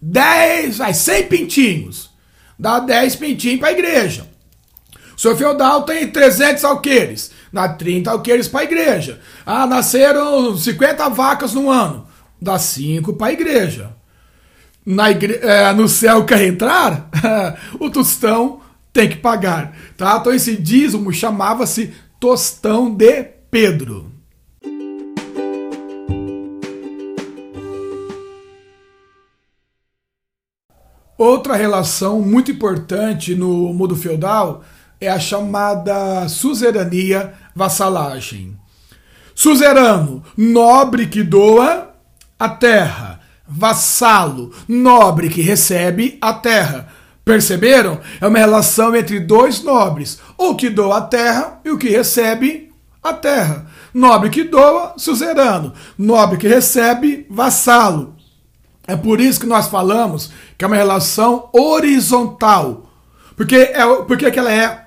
10, 0.00 0.78
vai, 0.78 0.94
100 0.94 1.26
pintinhos. 1.26 2.10
Dá 2.58 2.78
10 2.78 3.16
pintinhos 3.16 3.60
para 3.60 3.68
a 3.68 3.72
igreja. 3.72 4.26
O 5.16 5.20
senhor 5.20 5.36
feudal 5.36 5.82
tem 5.82 6.08
300 6.08 6.64
alqueires. 6.64 7.30
Dá 7.52 7.68
30 7.68 8.10
alqueires 8.10 8.48
para 8.48 8.60
a 8.60 8.64
igreja. 8.64 9.20
Ah, 9.44 9.66
nasceram 9.66 10.56
50 10.56 11.08
vacas 11.08 11.54
no 11.54 11.70
ano. 11.70 12.06
Dá 12.40 12.58
5 12.58 13.14
para 13.14 13.28
a 13.28 13.32
igreja. 13.32 13.96
Na 14.84 15.10
igre... 15.10 15.40
É, 15.42 15.72
no 15.72 15.88
céu 15.88 16.24
quer 16.24 16.42
entrar? 16.42 17.10
o 17.80 17.90
tostão 17.90 18.60
tem 18.92 19.08
que 19.08 19.16
pagar. 19.16 19.76
Tá? 19.96 20.18
Então 20.20 20.32
esse 20.32 20.56
dízimo 20.56 21.12
chamava-se 21.12 21.92
tostão 22.20 22.94
de 22.94 23.22
Pedro. 23.50 24.15
Outra 31.18 31.56
relação 31.56 32.20
muito 32.20 32.50
importante 32.50 33.34
no 33.34 33.72
mundo 33.72 33.96
feudal 33.96 34.62
é 35.00 35.08
a 35.08 35.18
chamada 35.18 36.28
suzerania 36.28 37.32
vassalagem. 37.54 38.54
Suzerano, 39.34 40.22
nobre 40.36 41.06
que 41.06 41.22
doa 41.22 41.94
a 42.38 42.48
terra. 42.48 43.20
Vassalo, 43.48 44.52
nobre 44.68 45.30
que 45.30 45.40
recebe 45.40 46.18
a 46.20 46.34
terra. 46.34 46.88
Perceberam? 47.24 48.00
É 48.20 48.26
uma 48.26 48.38
relação 48.38 48.94
entre 48.94 49.18
dois 49.18 49.62
nobres, 49.62 50.20
o 50.36 50.54
que 50.54 50.68
doa 50.68 50.98
a 50.98 51.02
terra 51.02 51.60
e 51.64 51.70
o 51.70 51.78
que 51.78 51.88
recebe 51.88 52.72
a 53.02 53.12
terra. 53.14 53.66
Nobre 53.94 54.28
que 54.28 54.44
doa, 54.44 54.94
suzerano. 54.98 55.72
Nobre 55.96 56.36
que 56.36 56.46
recebe, 56.46 57.26
vassalo. 57.30 58.16
É 58.86 58.96
por 58.96 59.20
isso 59.20 59.40
que 59.40 59.46
nós 59.46 59.66
falamos 59.66 60.30
que 60.56 60.64
é 60.64 60.68
uma 60.68 60.76
relação 60.76 61.48
horizontal. 61.52 62.90
Porque, 63.36 63.56
é, 63.56 63.84
porque 64.06 64.30
que 64.30 64.38
ela 64.38 64.52
é 64.52 64.86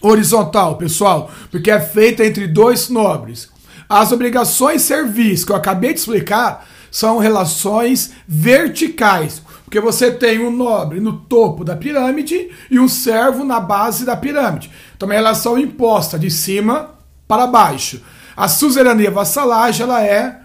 horizontal, 0.00 0.76
pessoal? 0.76 1.30
Porque 1.50 1.70
é 1.70 1.80
feita 1.80 2.24
entre 2.24 2.46
dois 2.46 2.88
nobres. 2.88 3.50
As 3.88 4.12
obrigações 4.12 4.82
servis 4.82 5.44
que 5.44 5.52
eu 5.52 5.56
acabei 5.56 5.92
de 5.92 6.00
explicar 6.00 6.66
são 6.90 7.18
relações 7.18 8.12
verticais. 8.26 9.42
Porque 9.64 9.80
você 9.80 10.10
tem 10.10 10.38
um 10.38 10.50
nobre 10.50 11.00
no 11.00 11.12
topo 11.12 11.64
da 11.64 11.76
pirâmide 11.76 12.50
e 12.70 12.78
um 12.78 12.88
servo 12.88 13.44
na 13.44 13.60
base 13.60 14.04
da 14.04 14.16
pirâmide. 14.16 14.70
Então, 14.96 15.08
é 15.08 15.12
uma 15.12 15.20
relação 15.20 15.58
imposta 15.58 16.18
de 16.18 16.30
cima 16.30 16.94
para 17.26 17.46
baixo. 17.46 18.02
A 18.36 18.48
suzerania 18.48 19.10
vassalagem 19.10 19.82
ela 19.82 20.02
é 20.02 20.40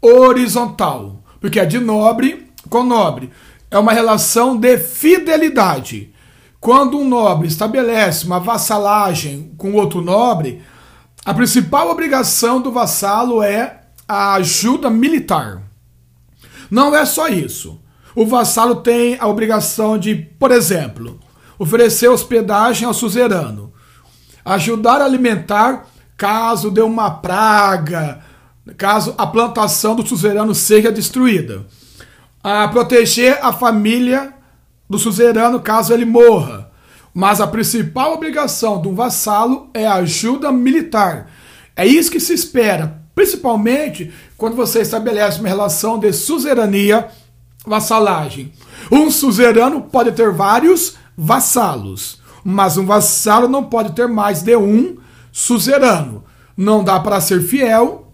horizontal, 0.00 1.22
porque 1.40 1.60
é 1.60 1.64
de 1.64 1.78
nobre 1.78 2.50
com 2.68 2.82
nobre. 2.82 3.30
É 3.74 3.78
uma 3.78 3.92
relação 3.92 4.56
de 4.56 4.78
fidelidade. 4.78 6.14
Quando 6.60 6.96
um 6.96 7.08
nobre 7.08 7.48
estabelece 7.48 8.24
uma 8.24 8.38
vassalagem 8.38 9.52
com 9.58 9.72
outro 9.72 10.00
nobre, 10.00 10.62
a 11.24 11.34
principal 11.34 11.90
obrigação 11.90 12.60
do 12.60 12.70
vassalo 12.70 13.42
é 13.42 13.80
a 14.06 14.34
ajuda 14.34 14.88
militar. 14.88 15.60
Não 16.70 16.94
é 16.94 17.04
só 17.04 17.26
isso. 17.26 17.80
O 18.14 18.24
vassalo 18.24 18.76
tem 18.76 19.18
a 19.18 19.26
obrigação 19.26 19.98
de, 19.98 20.14
por 20.14 20.52
exemplo, 20.52 21.18
oferecer 21.58 22.06
hospedagem 22.06 22.86
ao 22.86 22.94
suzerano, 22.94 23.72
ajudar 24.44 25.02
a 25.02 25.04
alimentar 25.04 25.88
caso 26.16 26.70
dê 26.70 26.80
uma 26.80 27.10
praga, 27.10 28.20
caso 28.76 29.16
a 29.18 29.26
plantação 29.26 29.96
do 29.96 30.06
suzerano 30.06 30.54
seja 30.54 30.92
destruída 30.92 31.66
a 32.44 32.68
proteger 32.68 33.38
a 33.40 33.54
família 33.54 34.34
do 34.88 34.98
suzerano 34.98 35.60
caso 35.60 35.94
ele 35.94 36.04
morra. 36.04 36.70
Mas 37.14 37.40
a 37.40 37.46
principal 37.46 38.12
obrigação 38.12 38.82
de 38.82 38.88
um 38.88 38.94
vassalo 38.94 39.70
é 39.72 39.86
a 39.86 39.94
ajuda 39.94 40.52
militar. 40.52 41.30
É 41.74 41.86
isso 41.86 42.10
que 42.10 42.20
se 42.20 42.34
espera, 42.34 43.00
principalmente 43.14 44.12
quando 44.36 44.56
você 44.56 44.80
estabelece 44.80 45.40
uma 45.40 45.48
relação 45.48 45.98
de 45.98 46.12
suzerania 46.12 47.08
vassalagem. 47.64 48.52
Um 48.92 49.10
suzerano 49.10 49.80
pode 49.80 50.12
ter 50.12 50.30
vários 50.30 50.96
vassalos, 51.16 52.20
mas 52.44 52.76
um 52.76 52.84
vassalo 52.84 53.48
não 53.48 53.64
pode 53.64 53.92
ter 53.92 54.06
mais 54.06 54.42
de 54.42 54.54
um 54.54 54.98
suzerano. 55.32 56.24
Não 56.54 56.84
dá 56.84 57.00
para 57.00 57.22
ser 57.22 57.40
fiel 57.40 58.12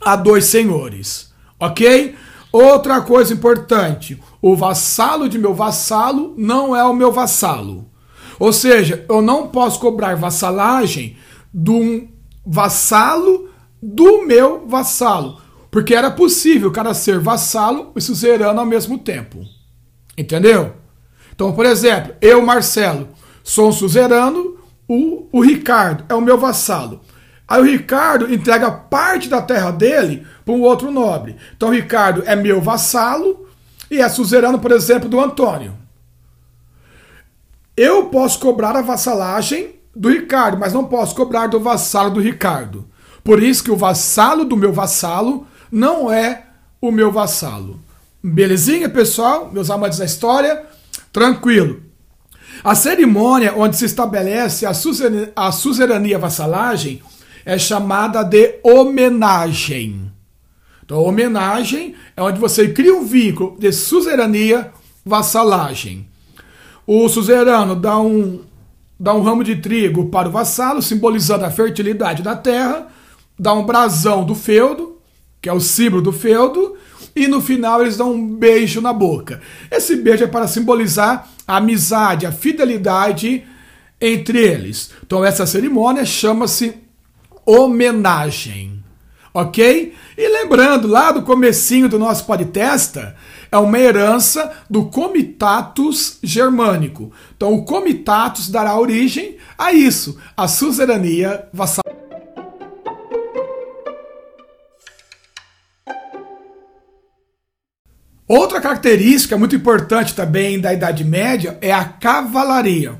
a 0.00 0.14
dois 0.14 0.44
senhores, 0.44 1.32
ok? 1.58 2.14
Outra 2.52 3.00
coisa 3.00 3.32
importante: 3.32 4.22
o 4.40 4.54
vassalo 4.54 5.28
de 5.28 5.38
meu 5.38 5.54
vassalo 5.54 6.34
não 6.36 6.76
é 6.76 6.84
o 6.84 6.94
meu 6.94 7.10
vassalo. 7.10 7.90
Ou 8.38 8.52
seja, 8.52 9.04
eu 9.08 9.22
não 9.22 9.48
posso 9.48 9.80
cobrar 9.80 10.16
vassalagem 10.16 11.16
de 11.52 11.70
um 11.70 12.08
vassalo 12.44 13.48
do 13.82 14.26
meu 14.26 14.66
vassalo. 14.66 15.40
Porque 15.70 15.94
era 15.94 16.10
possível 16.10 16.68
o 16.68 16.72
cara 16.72 16.92
ser 16.92 17.18
vassalo 17.18 17.92
e 17.96 18.00
suzerano 18.00 18.60
ao 18.60 18.66
mesmo 18.66 18.98
tempo. 18.98 19.40
Entendeu? 20.18 20.74
Então, 21.34 21.52
por 21.52 21.64
exemplo, 21.64 22.14
eu, 22.20 22.42
Marcelo, 22.42 23.08
sou 23.42 23.68
um 23.68 23.72
suzerano, 23.72 24.58
o, 24.86 25.26
o 25.32 25.40
Ricardo 25.40 26.04
é 26.08 26.14
o 26.14 26.20
meu 26.20 26.36
vassalo. 26.36 27.00
Aí 27.52 27.60
o 27.60 27.66
Ricardo 27.66 28.32
entrega 28.32 28.70
parte 28.70 29.28
da 29.28 29.42
terra 29.42 29.70
dele 29.70 30.26
para 30.42 30.54
um 30.54 30.62
outro 30.62 30.90
nobre. 30.90 31.36
Então 31.54 31.68
o 31.68 31.72
Ricardo 31.72 32.22
é 32.24 32.34
meu 32.34 32.62
vassalo 32.62 33.46
e 33.90 34.00
é 34.00 34.08
suzerano, 34.08 34.58
por 34.58 34.72
exemplo, 34.72 35.06
do 35.06 35.20
Antônio. 35.20 35.74
Eu 37.76 38.06
posso 38.06 38.38
cobrar 38.38 38.74
a 38.74 38.80
vassalagem 38.80 39.74
do 39.94 40.08
Ricardo, 40.08 40.56
mas 40.56 40.72
não 40.72 40.86
posso 40.86 41.14
cobrar 41.14 41.46
do 41.46 41.60
vassalo 41.60 42.12
do 42.12 42.20
Ricardo. 42.20 42.88
Por 43.22 43.42
isso 43.42 43.62
que 43.62 43.70
o 43.70 43.76
vassalo 43.76 44.46
do 44.46 44.56
meu 44.56 44.72
vassalo 44.72 45.46
não 45.70 46.10
é 46.10 46.46
o 46.80 46.90
meu 46.90 47.12
vassalo. 47.12 47.78
Belezinha, 48.24 48.88
pessoal? 48.88 49.50
Meus 49.52 49.68
amantes 49.68 49.98
da 49.98 50.06
história? 50.06 50.64
Tranquilo. 51.12 51.82
A 52.64 52.74
cerimônia 52.74 53.52
onde 53.54 53.76
se 53.76 53.84
estabelece 53.84 54.64
a, 54.64 55.52
suzerania, 55.52 56.18
vassalagem 56.18 57.02
é 57.44 57.58
chamada 57.58 58.22
de 58.22 58.58
homenagem. 58.62 60.12
Então, 60.84 61.02
homenagem 61.02 61.94
é 62.16 62.22
onde 62.22 62.38
você 62.38 62.68
cria 62.68 62.94
um 62.94 63.04
vínculo 63.04 63.56
de 63.58 63.72
suzerania, 63.72 64.72
vassalagem. 65.04 66.06
O 66.86 67.08
suzerano 67.08 67.76
dá 67.76 67.98
um, 67.98 68.40
dá 68.98 69.14
um 69.14 69.22
ramo 69.22 69.44
de 69.44 69.56
trigo 69.56 70.08
para 70.08 70.28
o 70.28 70.32
vassalo, 70.32 70.82
simbolizando 70.82 71.44
a 71.44 71.50
fertilidade 71.50 72.22
da 72.22 72.36
terra, 72.36 72.88
dá 73.38 73.52
um 73.52 73.64
brasão 73.64 74.24
do 74.24 74.34
feudo, 74.34 74.98
que 75.40 75.48
é 75.48 75.52
o 75.52 75.60
símbolo 75.60 76.02
do 76.02 76.12
feudo, 76.12 76.76
e 77.14 77.28
no 77.28 77.40
final 77.40 77.82
eles 77.82 77.96
dão 77.96 78.12
um 78.12 78.26
beijo 78.36 78.80
na 78.80 78.92
boca. 78.92 79.40
Esse 79.70 79.96
beijo 79.96 80.24
é 80.24 80.26
para 80.26 80.46
simbolizar 80.46 81.28
a 81.46 81.56
amizade, 81.56 82.26
a 82.26 82.32
fidelidade 82.32 83.44
entre 84.00 84.38
eles. 84.38 84.90
Então 85.04 85.24
essa 85.24 85.46
cerimônia 85.46 86.04
chama-se 86.04 86.74
homenagem. 87.44 88.82
Ok? 89.34 89.94
E 90.16 90.28
lembrando, 90.28 90.86
lá 90.86 91.10
do 91.10 91.22
comecinho 91.22 91.88
do 91.88 91.98
nosso 91.98 92.26
podcast, 92.26 92.98
é 93.50 93.56
uma 93.56 93.78
herança 93.78 94.52
do 94.68 94.86
Comitatus 94.86 96.18
Germânico. 96.22 97.12
Então, 97.34 97.54
o 97.54 97.64
Comitatus 97.64 98.50
dará 98.50 98.78
origem 98.78 99.36
a 99.56 99.72
isso, 99.72 100.18
a 100.36 100.46
suzerania 100.46 101.48
vassal. 101.52 101.82
Outra 108.28 108.60
característica 108.62 109.36
muito 109.36 109.54
importante 109.54 110.14
também 110.14 110.58
da 110.58 110.72
Idade 110.72 111.04
Média 111.04 111.58
é 111.60 111.70
a 111.70 111.84
cavalaria. 111.84 112.98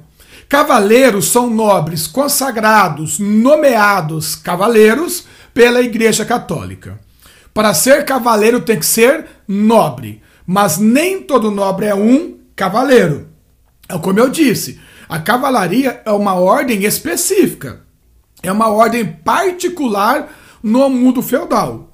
Cavaleiros 0.53 1.29
são 1.29 1.49
nobres 1.49 2.07
consagrados, 2.07 3.19
nomeados 3.19 4.35
cavaleiros 4.35 5.25
pela 5.55 5.81
Igreja 5.81 6.27
Católica. 6.27 7.01
Para 7.55 7.73
ser 7.73 8.05
cavaleiro 8.05 8.61
tem 8.61 8.79
que 8.79 8.85
ser 8.85 9.25
nobre, 9.49 10.21
mas 10.47 10.77
nem 10.77 11.23
todo 11.23 11.51
nobre 11.51 11.87
é 11.87 11.95
um 11.95 12.37
cavaleiro. 12.55 13.29
É 13.89 13.97
como 13.97 14.21
eu 14.21 14.29
disse, 14.29 14.79
a 15.09 15.19
cavalaria 15.19 16.03
é 16.05 16.13
uma 16.13 16.35
ordem 16.35 16.85
específica, 16.85 17.81
é 18.43 18.53
uma 18.53 18.69
ordem 18.69 19.07
particular 19.07 20.29
no 20.63 20.91
mundo 20.91 21.23
feudal. 21.23 21.89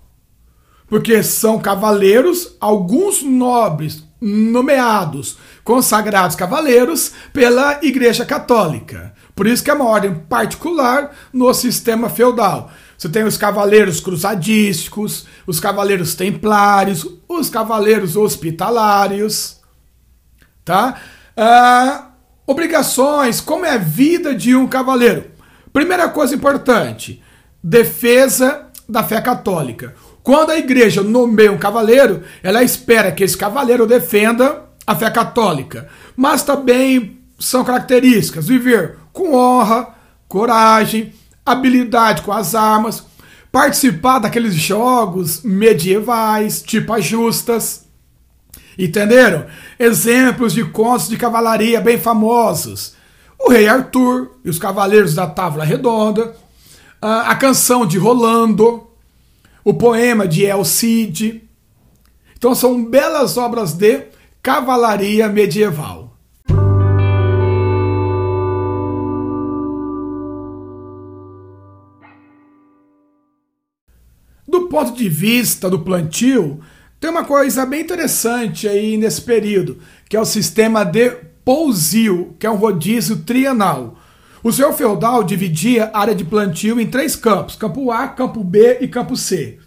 Porque 0.89 1.23
são 1.23 1.61
cavaleiros, 1.61 2.57
alguns 2.61 3.23
nobres 3.23 4.03
nomeados, 4.21 5.39
consagrados 5.63 6.37
cavaleiros 6.37 7.13
pela 7.33 7.79
Igreja 7.83 8.25
Católica. 8.25 9.15
Por 9.35 9.47
isso 9.47 9.63
que 9.63 9.71
é 9.71 9.75
uma 9.75 9.85
ordem 9.85 10.15
particular 10.15 11.15
no 11.33 11.53
sistema 11.55 12.09
feudal. 12.09 12.71
Você 12.97 13.09
tem 13.09 13.23
os 13.23 13.37
cavaleiros 13.37 14.01
cruzadísticos, 14.01 15.27
os 15.47 15.61
cavaleiros 15.61 16.17
templários, 16.17 17.07
os 17.29 17.49
cavaleiros 17.49 18.17
hospitalários, 18.17 19.61
tá? 20.65 21.01
Ah, 21.37 22.07
obrigações, 22.45 23.41
como 23.41 23.65
é 23.65 23.75
a 23.75 23.79
vida 23.79 24.35
de 24.35 24.57
um 24.57 24.67
cavaleiro? 24.67 25.31
Primeira 25.73 26.09
coisa 26.09 26.35
importante, 26.35 27.23
defesa 27.63 28.67
da 28.89 29.05
fé 29.05 29.21
católica. 29.21 29.95
Quando 30.29 30.51
a 30.51 30.59
igreja 30.59 31.03
nomeia 31.03 31.51
um 31.51 31.57
cavaleiro, 31.57 32.23
ela 32.43 32.63
espera 32.63 33.11
que 33.11 33.25
esse 33.25 33.35
cavaleiro 33.35 33.87
defenda 33.87 34.65
a 34.87 34.95
fé 34.95 35.11
católica. 35.11 35.89
Mas 36.15 36.43
também 36.43 37.19
são 37.39 37.65
características 37.65 38.47
viver 38.47 38.99
com 39.11 39.35
honra, 39.35 39.89
coragem, 40.29 41.15
habilidade 41.47 42.21
com 42.21 42.31
as 42.31 42.55
armas, 42.55 43.03
participar 43.51 44.19
daqueles 44.19 44.53
jogos 44.53 45.41
medievais, 45.43 46.61
tipo 46.61 46.93
as 46.93 47.07
justas. 47.07 47.87
Entenderam? 48.79 49.47
Exemplos 49.79 50.53
de 50.53 50.63
contos 50.63 51.09
de 51.09 51.17
cavalaria 51.17 51.81
bem 51.81 51.99
famosos. 51.99 52.93
O 53.41 53.51
Rei 53.51 53.67
Arthur 53.67 54.33
e 54.45 54.51
os 54.51 54.59
Cavaleiros 54.59 55.15
da 55.15 55.27
Távola 55.27 55.65
Redonda, 55.65 56.37
a 57.01 57.35
canção 57.35 57.87
de 57.87 57.97
Rolando, 57.97 58.88
o 59.69 59.75
poema 59.75 60.27
de 60.27 60.47
El 60.47 60.65
Cid. 60.65 61.47
Então 62.39 62.55
são 62.55 62.83
belas 62.83 63.37
obras 63.37 63.75
de 63.75 64.05
cavalaria 64.43 65.29
medieval. 65.29 66.17
Do 74.49 74.69
ponto 74.71 74.97
de 74.97 75.07
vista 75.07 75.69
do 75.69 75.81
plantio, 75.81 76.61
tem 76.99 77.11
uma 77.11 77.25
coisa 77.25 77.67
bem 77.67 77.83
interessante 77.83 78.67
aí 78.67 78.97
nesse 78.97 79.21
período, 79.21 79.77
que 80.09 80.17
é 80.17 80.21
o 80.21 80.25
sistema 80.25 80.83
de 80.83 81.11
pousio, 81.45 82.35
que 82.39 82.47
é 82.47 82.51
um 82.51 82.57
rodízio 82.57 83.19
trienal. 83.19 83.98
O 84.43 84.53
senhor 84.53 84.73
feudal 84.73 85.25
dividia 85.25 85.91
a 85.93 86.01
área 86.01 86.15
de 86.15 86.25
plantio 86.25 86.81
em 86.81 86.87
três 86.87 87.17
campos: 87.17 87.57
campo 87.57 87.91
A, 87.91 88.09
campo 88.09 88.45
B 88.45 88.79
e 88.81 88.89
campo 88.89 89.17
C. 89.17 89.59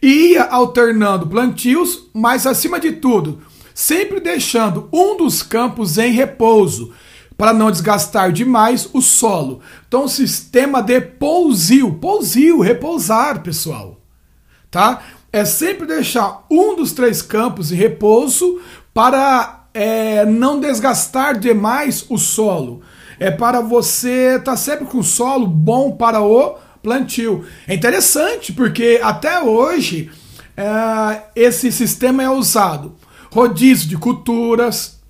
E 0.00 0.32
ia 0.32 0.44
alternando 0.44 1.26
plantios, 1.26 2.08
mas 2.12 2.46
acima 2.46 2.80
de 2.80 2.92
tudo, 2.92 3.40
sempre 3.74 4.18
deixando 4.18 4.88
um 4.92 5.16
dos 5.16 5.42
campos 5.42 5.96
em 5.96 6.10
repouso, 6.10 6.92
para 7.36 7.52
não 7.52 7.70
desgastar 7.70 8.32
demais 8.32 8.88
o 8.92 9.00
solo. 9.00 9.60
Então, 9.86 10.08
sistema 10.08 10.82
de 10.82 11.00
pousio, 11.00 11.94
pousio, 11.94 12.60
repousar, 12.60 13.42
pessoal. 13.42 14.00
Tá? 14.70 15.02
É 15.32 15.44
sempre 15.44 15.86
deixar 15.86 16.44
um 16.50 16.74
dos 16.74 16.92
três 16.92 17.22
campos 17.22 17.70
em 17.70 17.76
repouso 17.76 18.60
para 18.92 19.66
é, 19.72 20.24
não 20.24 20.58
desgastar 20.58 21.38
demais 21.38 22.04
o 22.08 22.18
solo 22.18 22.82
é 23.18 23.30
para 23.30 23.60
você 23.60 24.36
estar 24.36 24.52
tá 24.52 24.56
sempre 24.56 24.86
com 24.86 25.02
solo 25.02 25.46
bom 25.46 25.92
para 25.92 26.20
o 26.22 26.56
plantio. 26.82 27.44
É 27.66 27.74
interessante 27.74 28.52
porque 28.52 29.00
até 29.02 29.40
hoje 29.40 30.10
é, 30.56 31.22
esse 31.34 31.70
sistema 31.70 32.22
é 32.22 32.30
usado. 32.30 32.96
Rodízio 33.30 33.88
de 33.88 33.96
culturas, 33.96 35.00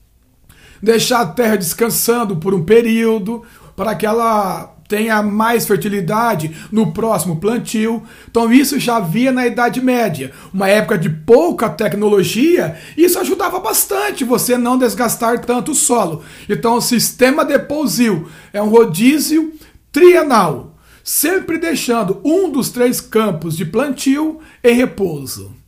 deixar 0.82 1.20
a 1.20 1.26
terra 1.26 1.56
descansando 1.56 2.36
por 2.36 2.54
um 2.54 2.64
período 2.64 3.42
para 3.74 3.94
que 3.94 4.06
ela 4.06 4.71
tenha 4.92 5.22
mais 5.22 5.66
fertilidade 5.66 6.55
no 6.70 6.92
próximo 6.92 7.37
plantio. 7.37 8.02
Então 8.31 8.52
isso 8.52 8.78
já 8.78 8.96
havia 8.96 9.33
na 9.33 9.46
Idade 9.46 9.81
Média, 9.81 10.33
uma 10.52 10.68
época 10.68 10.98
de 10.98 11.09
pouca 11.09 11.70
tecnologia, 11.70 12.78
isso 12.94 13.18
ajudava 13.18 13.59
bastante 13.59 14.22
você 14.22 14.59
não 14.59 14.76
desgastar 14.76 15.38
tanto 15.46 15.72
o 15.72 15.74
solo. 15.74 16.22
Então 16.46 16.74
o 16.74 16.83
sistema 16.83 17.42
de 17.42 17.59
pousio 17.59 18.28
é 18.52 18.61
um 18.61 18.68
rodízio 18.68 19.55
trienal, 19.90 20.76
sempre 21.02 21.57
deixando 21.57 22.20
um 22.22 22.50
dos 22.50 22.68
três 22.68 23.00
campos 23.00 23.57
de 23.57 23.64
plantio 23.64 24.40
em 24.62 24.74
repouso. 24.74 25.62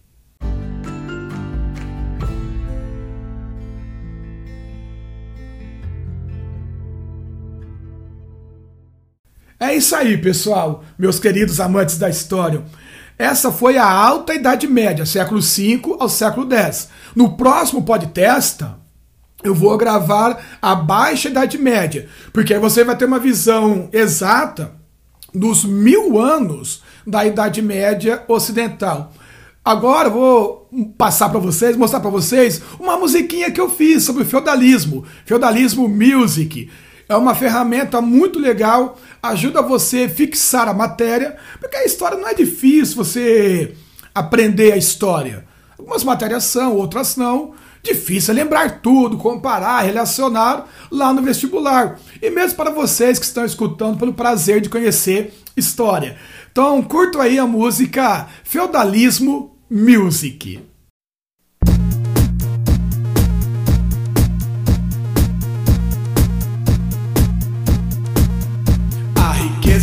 É 9.58 9.74
isso 9.74 9.94
aí, 9.94 10.18
pessoal, 10.18 10.84
meus 10.98 11.18
queridos 11.18 11.60
amantes 11.60 11.96
da 11.96 12.08
história. 12.08 12.64
Essa 13.16 13.52
foi 13.52 13.78
a 13.78 13.88
Alta 13.88 14.34
Idade 14.34 14.66
Média, 14.66 15.06
século 15.06 15.40
V 15.40 15.96
ao 16.00 16.08
século 16.08 16.52
X. 16.52 16.88
No 17.14 17.36
próximo 17.36 17.84
podcast, 17.84 18.64
eu 19.44 19.54
vou 19.54 19.76
gravar 19.78 20.42
a 20.60 20.74
Baixa 20.74 21.28
Idade 21.28 21.56
Média, 21.56 22.08
porque 22.32 22.52
aí 22.52 22.58
você 22.58 22.82
vai 22.82 22.96
ter 22.96 23.04
uma 23.04 23.20
visão 23.20 23.88
exata 23.92 24.72
dos 25.32 25.64
mil 25.64 26.18
anos 26.18 26.82
da 27.06 27.24
Idade 27.24 27.62
Média 27.62 28.24
Ocidental. 28.26 29.12
Agora 29.64 30.10
vou 30.10 30.68
passar 30.98 31.28
para 31.28 31.38
vocês, 31.38 31.76
mostrar 31.76 32.00
para 32.00 32.10
vocês 32.10 32.60
uma 32.78 32.98
musiquinha 32.98 33.50
que 33.50 33.60
eu 33.60 33.70
fiz 33.70 34.02
sobre 34.02 34.24
feudalismo, 34.24 35.04
feudalismo 35.24 35.88
music. 35.88 36.70
É 37.08 37.16
uma 37.16 37.34
ferramenta 37.34 38.00
muito 38.00 38.38
legal, 38.38 38.98
ajuda 39.22 39.60
você 39.60 40.04
a 40.04 40.08
fixar 40.08 40.68
a 40.68 40.74
matéria, 40.74 41.36
porque 41.60 41.76
a 41.76 41.84
história 41.84 42.16
não 42.16 42.28
é 42.28 42.34
difícil 42.34 42.96
você 42.96 43.74
aprender 44.14 44.72
a 44.72 44.76
história. 44.76 45.46
Algumas 45.78 46.04
matérias 46.04 46.44
são, 46.44 46.76
outras 46.76 47.16
não. 47.16 47.52
Difícil 47.82 48.32
é 48.32 48.36
lembrar 48.36 48.80
tudo, 48.80 49.18
comparar, 49.18 49.82
relacionar 49.82 50.66
lá 50.90 51.12
no 51.12 51.20
vestibular. 51.20 51.98
E 52.22 52.30
mesmo 52.30 52.56
para 52.56 52.70
vocês 52.70 53.18
que 53.18 53.26
estão 53.26 53.44
escutando 53.44 53.98
pelo 53.98 54.14
prazer 54.14 54.62
de 54.62 54.70
conhecer 54.70 55.34
história. 55.54 56.16
Então, 56.50 56.80
curto 56.82 57.20
aí 57.20 57.38
a 57.38 57.46
música 57.46 58.26
Feudalismo 58.42 59.54
Music. 59.70 60.73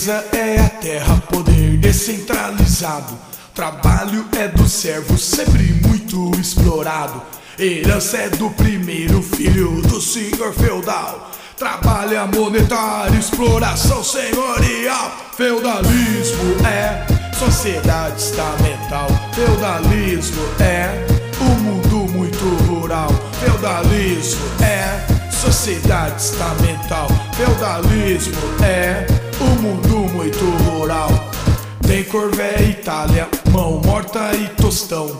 Riqueza 0.02 0.26
é 0.34 0.60
a 0.60 0.68
terra, 0.68 1.24
poder 1.30 1.78
descentralizado. 1.78 3.16
Trabalho 3.54 4.26
é 4.36 4.48
do 4.48 4.68
servo, 4.68 5.16
sempre 5.16 5.74
muito 5.86 6.32
explorado. 6.40 7.22
Herança 7.60 8.18
é 8.18 8.30
do 8.30 8.50
primeiro 8.50 9.22
filho 9.22 9.80
do 9.84 10.02
senhor 10.02 10.56
feudal. 10.56 11.30
Trabalho 11.56 12.28
monetário, 12.36 13.20
exploração 13.20 14.04
senhorial. 14.04 15.12
Feudalismo 15.38 16.66
é 16.66 17.06
sociedade 17.36 18.20
estamental. 18.20 19.08
Feudalismo 19.36 20.42
é 20.60 21.06
um 21.40 21.60
mundo 21.60 22.12
muito 22.12 22.44
rural. 22.66 23.10
Feudalismo 23.40 24.42
é 24.64 25.32
sociedade 25.32 26.20
estamental. 26.20 27.08
Feudalismo 27.38 28.34
é 28.64 29.21
muito 30.22 30.46
rural. 30.70 31.10
Tem 31.88 32.04
Corvé, 32.04 32.62
Itália, 32.70 33.28
mão 33.52 33.82
morta 33.84 34.32
e 34.36 34.48
tostão. 34.50 35.20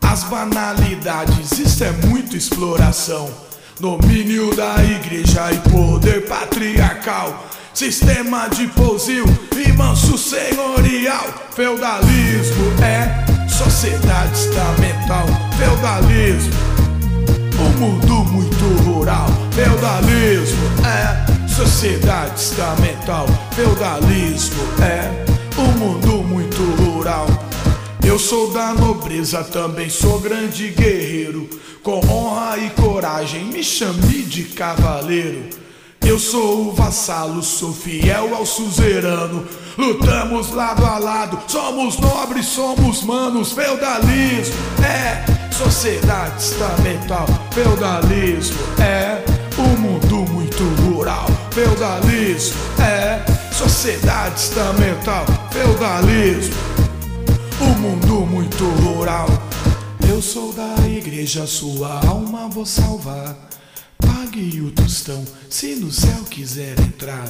As 0.00 0.24
banalidades, 0.24 1.58
isso 1.58 1.84
é 1.84 1.92
muito 2.06 2.34
exploração. 2.34 3.30
Domínio 3.78 4.54
da 4.56 4.82
igreja 4.82 5.52
e 5.52 5.58
poder 5.68 6.26
patriarcal. 6.26 7.48
Sistema 7.74 8.48
de 8.48 8.66
pousio 8.68 9.24
e 9.54 9.72
manso 9.72 10.16
senhorial. 10.16 11.26
Feudalismo 11.54 12.64
é 12.82 13.46
sociedade 13.46 14.38
estamental. 14.38 15.26
Feudalismo, 15.58 16.52
um 17.58 17.78
mundo 17.78 18.24
muito 18.32 18.64
rural. 18.84 19.26
Feudalismo 19.52 20.64
é 20.86 21.39
Sociedade 21.60 22.40
estamental, 22.40 23.26
feudalismo 23.54 24.62
é 24.82 25.60
um 25.60 25.78
mundo 25.78 26.24
muito 26.24 26.56
rural. 26.82 27.26
Eu 28.02 28.18
sou 28.18 28.50
da 28.50 28.72
nobreza, 28.72 29.44
também 29.44 29.90
sou 29.90 30.18
grande 30.20 30.70
guerreiro. 30.70 31.50
Com 31.82 32.00
honra 32.08 32.56
e 32.56 32.70
coragem, 32.70 33.44
me 33.44 33.62
chame 33.62 34.22
de 34.22 34.44
cavaleiro. 34.44 35.50
Eu 36.00 36.18
sou 36.18 36.68
o 36.68 36.72
vassalo, 36.72 37.42
sou 37.42 37.74
fiel 37.74 38.34
ao 38.34 38.46
suzerano. 38.46 39.46
Lutamos 39.76 40.52
lado 40.52 40.82
a 40.86 40.98
lado, 40.98 41.38
somos 41.46 41.98
nobres, 41.98 42.46
somos 42.46 43.02
manos. 43.02 43.52
Feudalismo 43.52 44.54
é 44.82 45.52
sociedade 45.52 46.42
estamental. 46.42 47.26
Feudalismo 47.52 48.56
é 48.80 49.22
um 49.58 49.78
mundo 49.78 50.32
muito 50.32 50.64
rural. 50.82 51.29
Feudalismo 51.52 52.60
é 52.80 53.52
sociedade 53.52 54.38
estamental. 54.38 55.24
feudalismo, 55.50 56.54
o 57.60 57.64
mundo 57.80 58.24
muito 58.24 58.64
rural. 58.64 59.26
Eu 60.08 60.22
sou 60.22 60.52
da 60.52 60.76
igreja, 60.86 61.48
sua 61.48 62.00
alma 62.06 62.48
vou 62.48 62.64
salvar. 62.64 63.36
Pague 63.98 64.60
o 64.60 64.70
tostão 64.70 65.24
se 65.48 65.74
no 65.74 65.90
céu 65.90 66.22
quiser 66.30 66.78
entrar. 66.78 67.26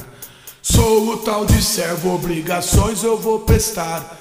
Sou 0.61 1.13
o 1.13 1.17
tal 1.17 1.43
de 1.43 1.61
servo, 1.61 2.13
obrigações 2.13 3.03
eu 3.03 3.17
vou 3.17 3.39
prestar. 3.39 4.19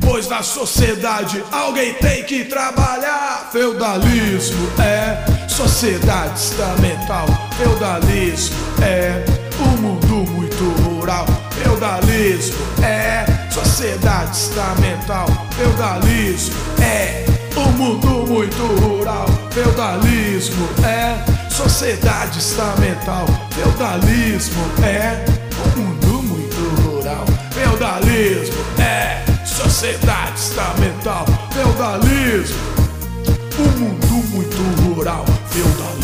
Pois 0.00 0.28
na 0.28 0.44
sociedade 0.44 1.42
alguém 1.50 1.94
tem 1.94 2.22
que 2.22 2.44
trabalhar. 2.44 3.50
Feudalismo 3.50 4.70
é 4.80 5.48
sociedade 5.48 6.38
estamental. 6.38 7.26
Feudalismo 7.58 8.56
é 8.82 9.39
um 9.62 9.76
mundo 9.76 10.30
muito 10.30 10.64
rural. 10.82 11.26
Feudalismo 11.50 12.56
é 12.82 13.24
sociedade 13.50 14.36
estamental. 14.36 15.26
Feudalismo 15.56 16.54
é 16.80 17.24
um 17.56 17.72
mundo 17.72 18.26
muito 18.26 18.62
rural. 18.80 19.26
Feudalismo 19.50 20.68
é 20.84 21.50
sociedade 21.50 22.38
estamental. 22.38 23.26
Feudalismo 23.50 24.62
é 24.82 25.24
um 25.76 25.80
mundo 25.80 26.22
muito 26.22 26.82
rural. 26.82 27.24
Feudalismo 27.52 28.64
é 28.78 29.22
sociedade 29.44 30.38
estamental. 30.38 31.26
Feudalismo, 31.52 32.58
um 33.58 33.78
mundo 33.78 34.28
muito 34.30 34.82
rural. 34.82 35.24
Feudalismo. 35.50 35.99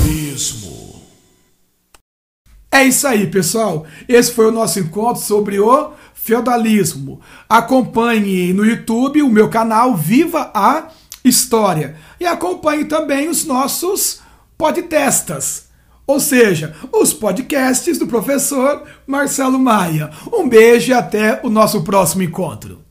É 2.77 2.85
isso 2.85 3.09
aí, 3.09 3.27
pessoal. 3.27 3.87
Esse 4.07 4.33
foi 4.33 4.47
o 4.49 4.53
nosso 4.53 4.79
encontro 4.79 5.23
sobre 5.23 5.59
o 5.59 5.93
feudalismo. 6.12 7.23
Acompanhe 7.49 8.53
no 8.53 8.67
YouTube 8.67 9.23
o 9.23 9.31
meu 9.31 9.49
canal 9.49 9.97
Viva 9.97 10.51
a 10.53 10.89
História 11.25 11.97
e 12.21 12.27
acompanhe 12.27 12.85
também 12.85 13.31
os 13.31 13.47
nossos 13.47 14.21
podtestas, 14.59 15.69
ou 16.07 16.21
seja, 16.21 16.77
os 16.93 17.15
podcasts 17.15 17.99
do 17.99 18.07
professor 18.07 18.83
Marcelo 19.07 19.59
Maia. 19.59 20.11
Um 20.31 20.47
beijo 20.47 20.91
e 20.91 20.95
até 20.95 21.41
o 21.43 21.49
nosso 21.49 21.83
próximo 21.83 22.25
encontro. 22.25 22.86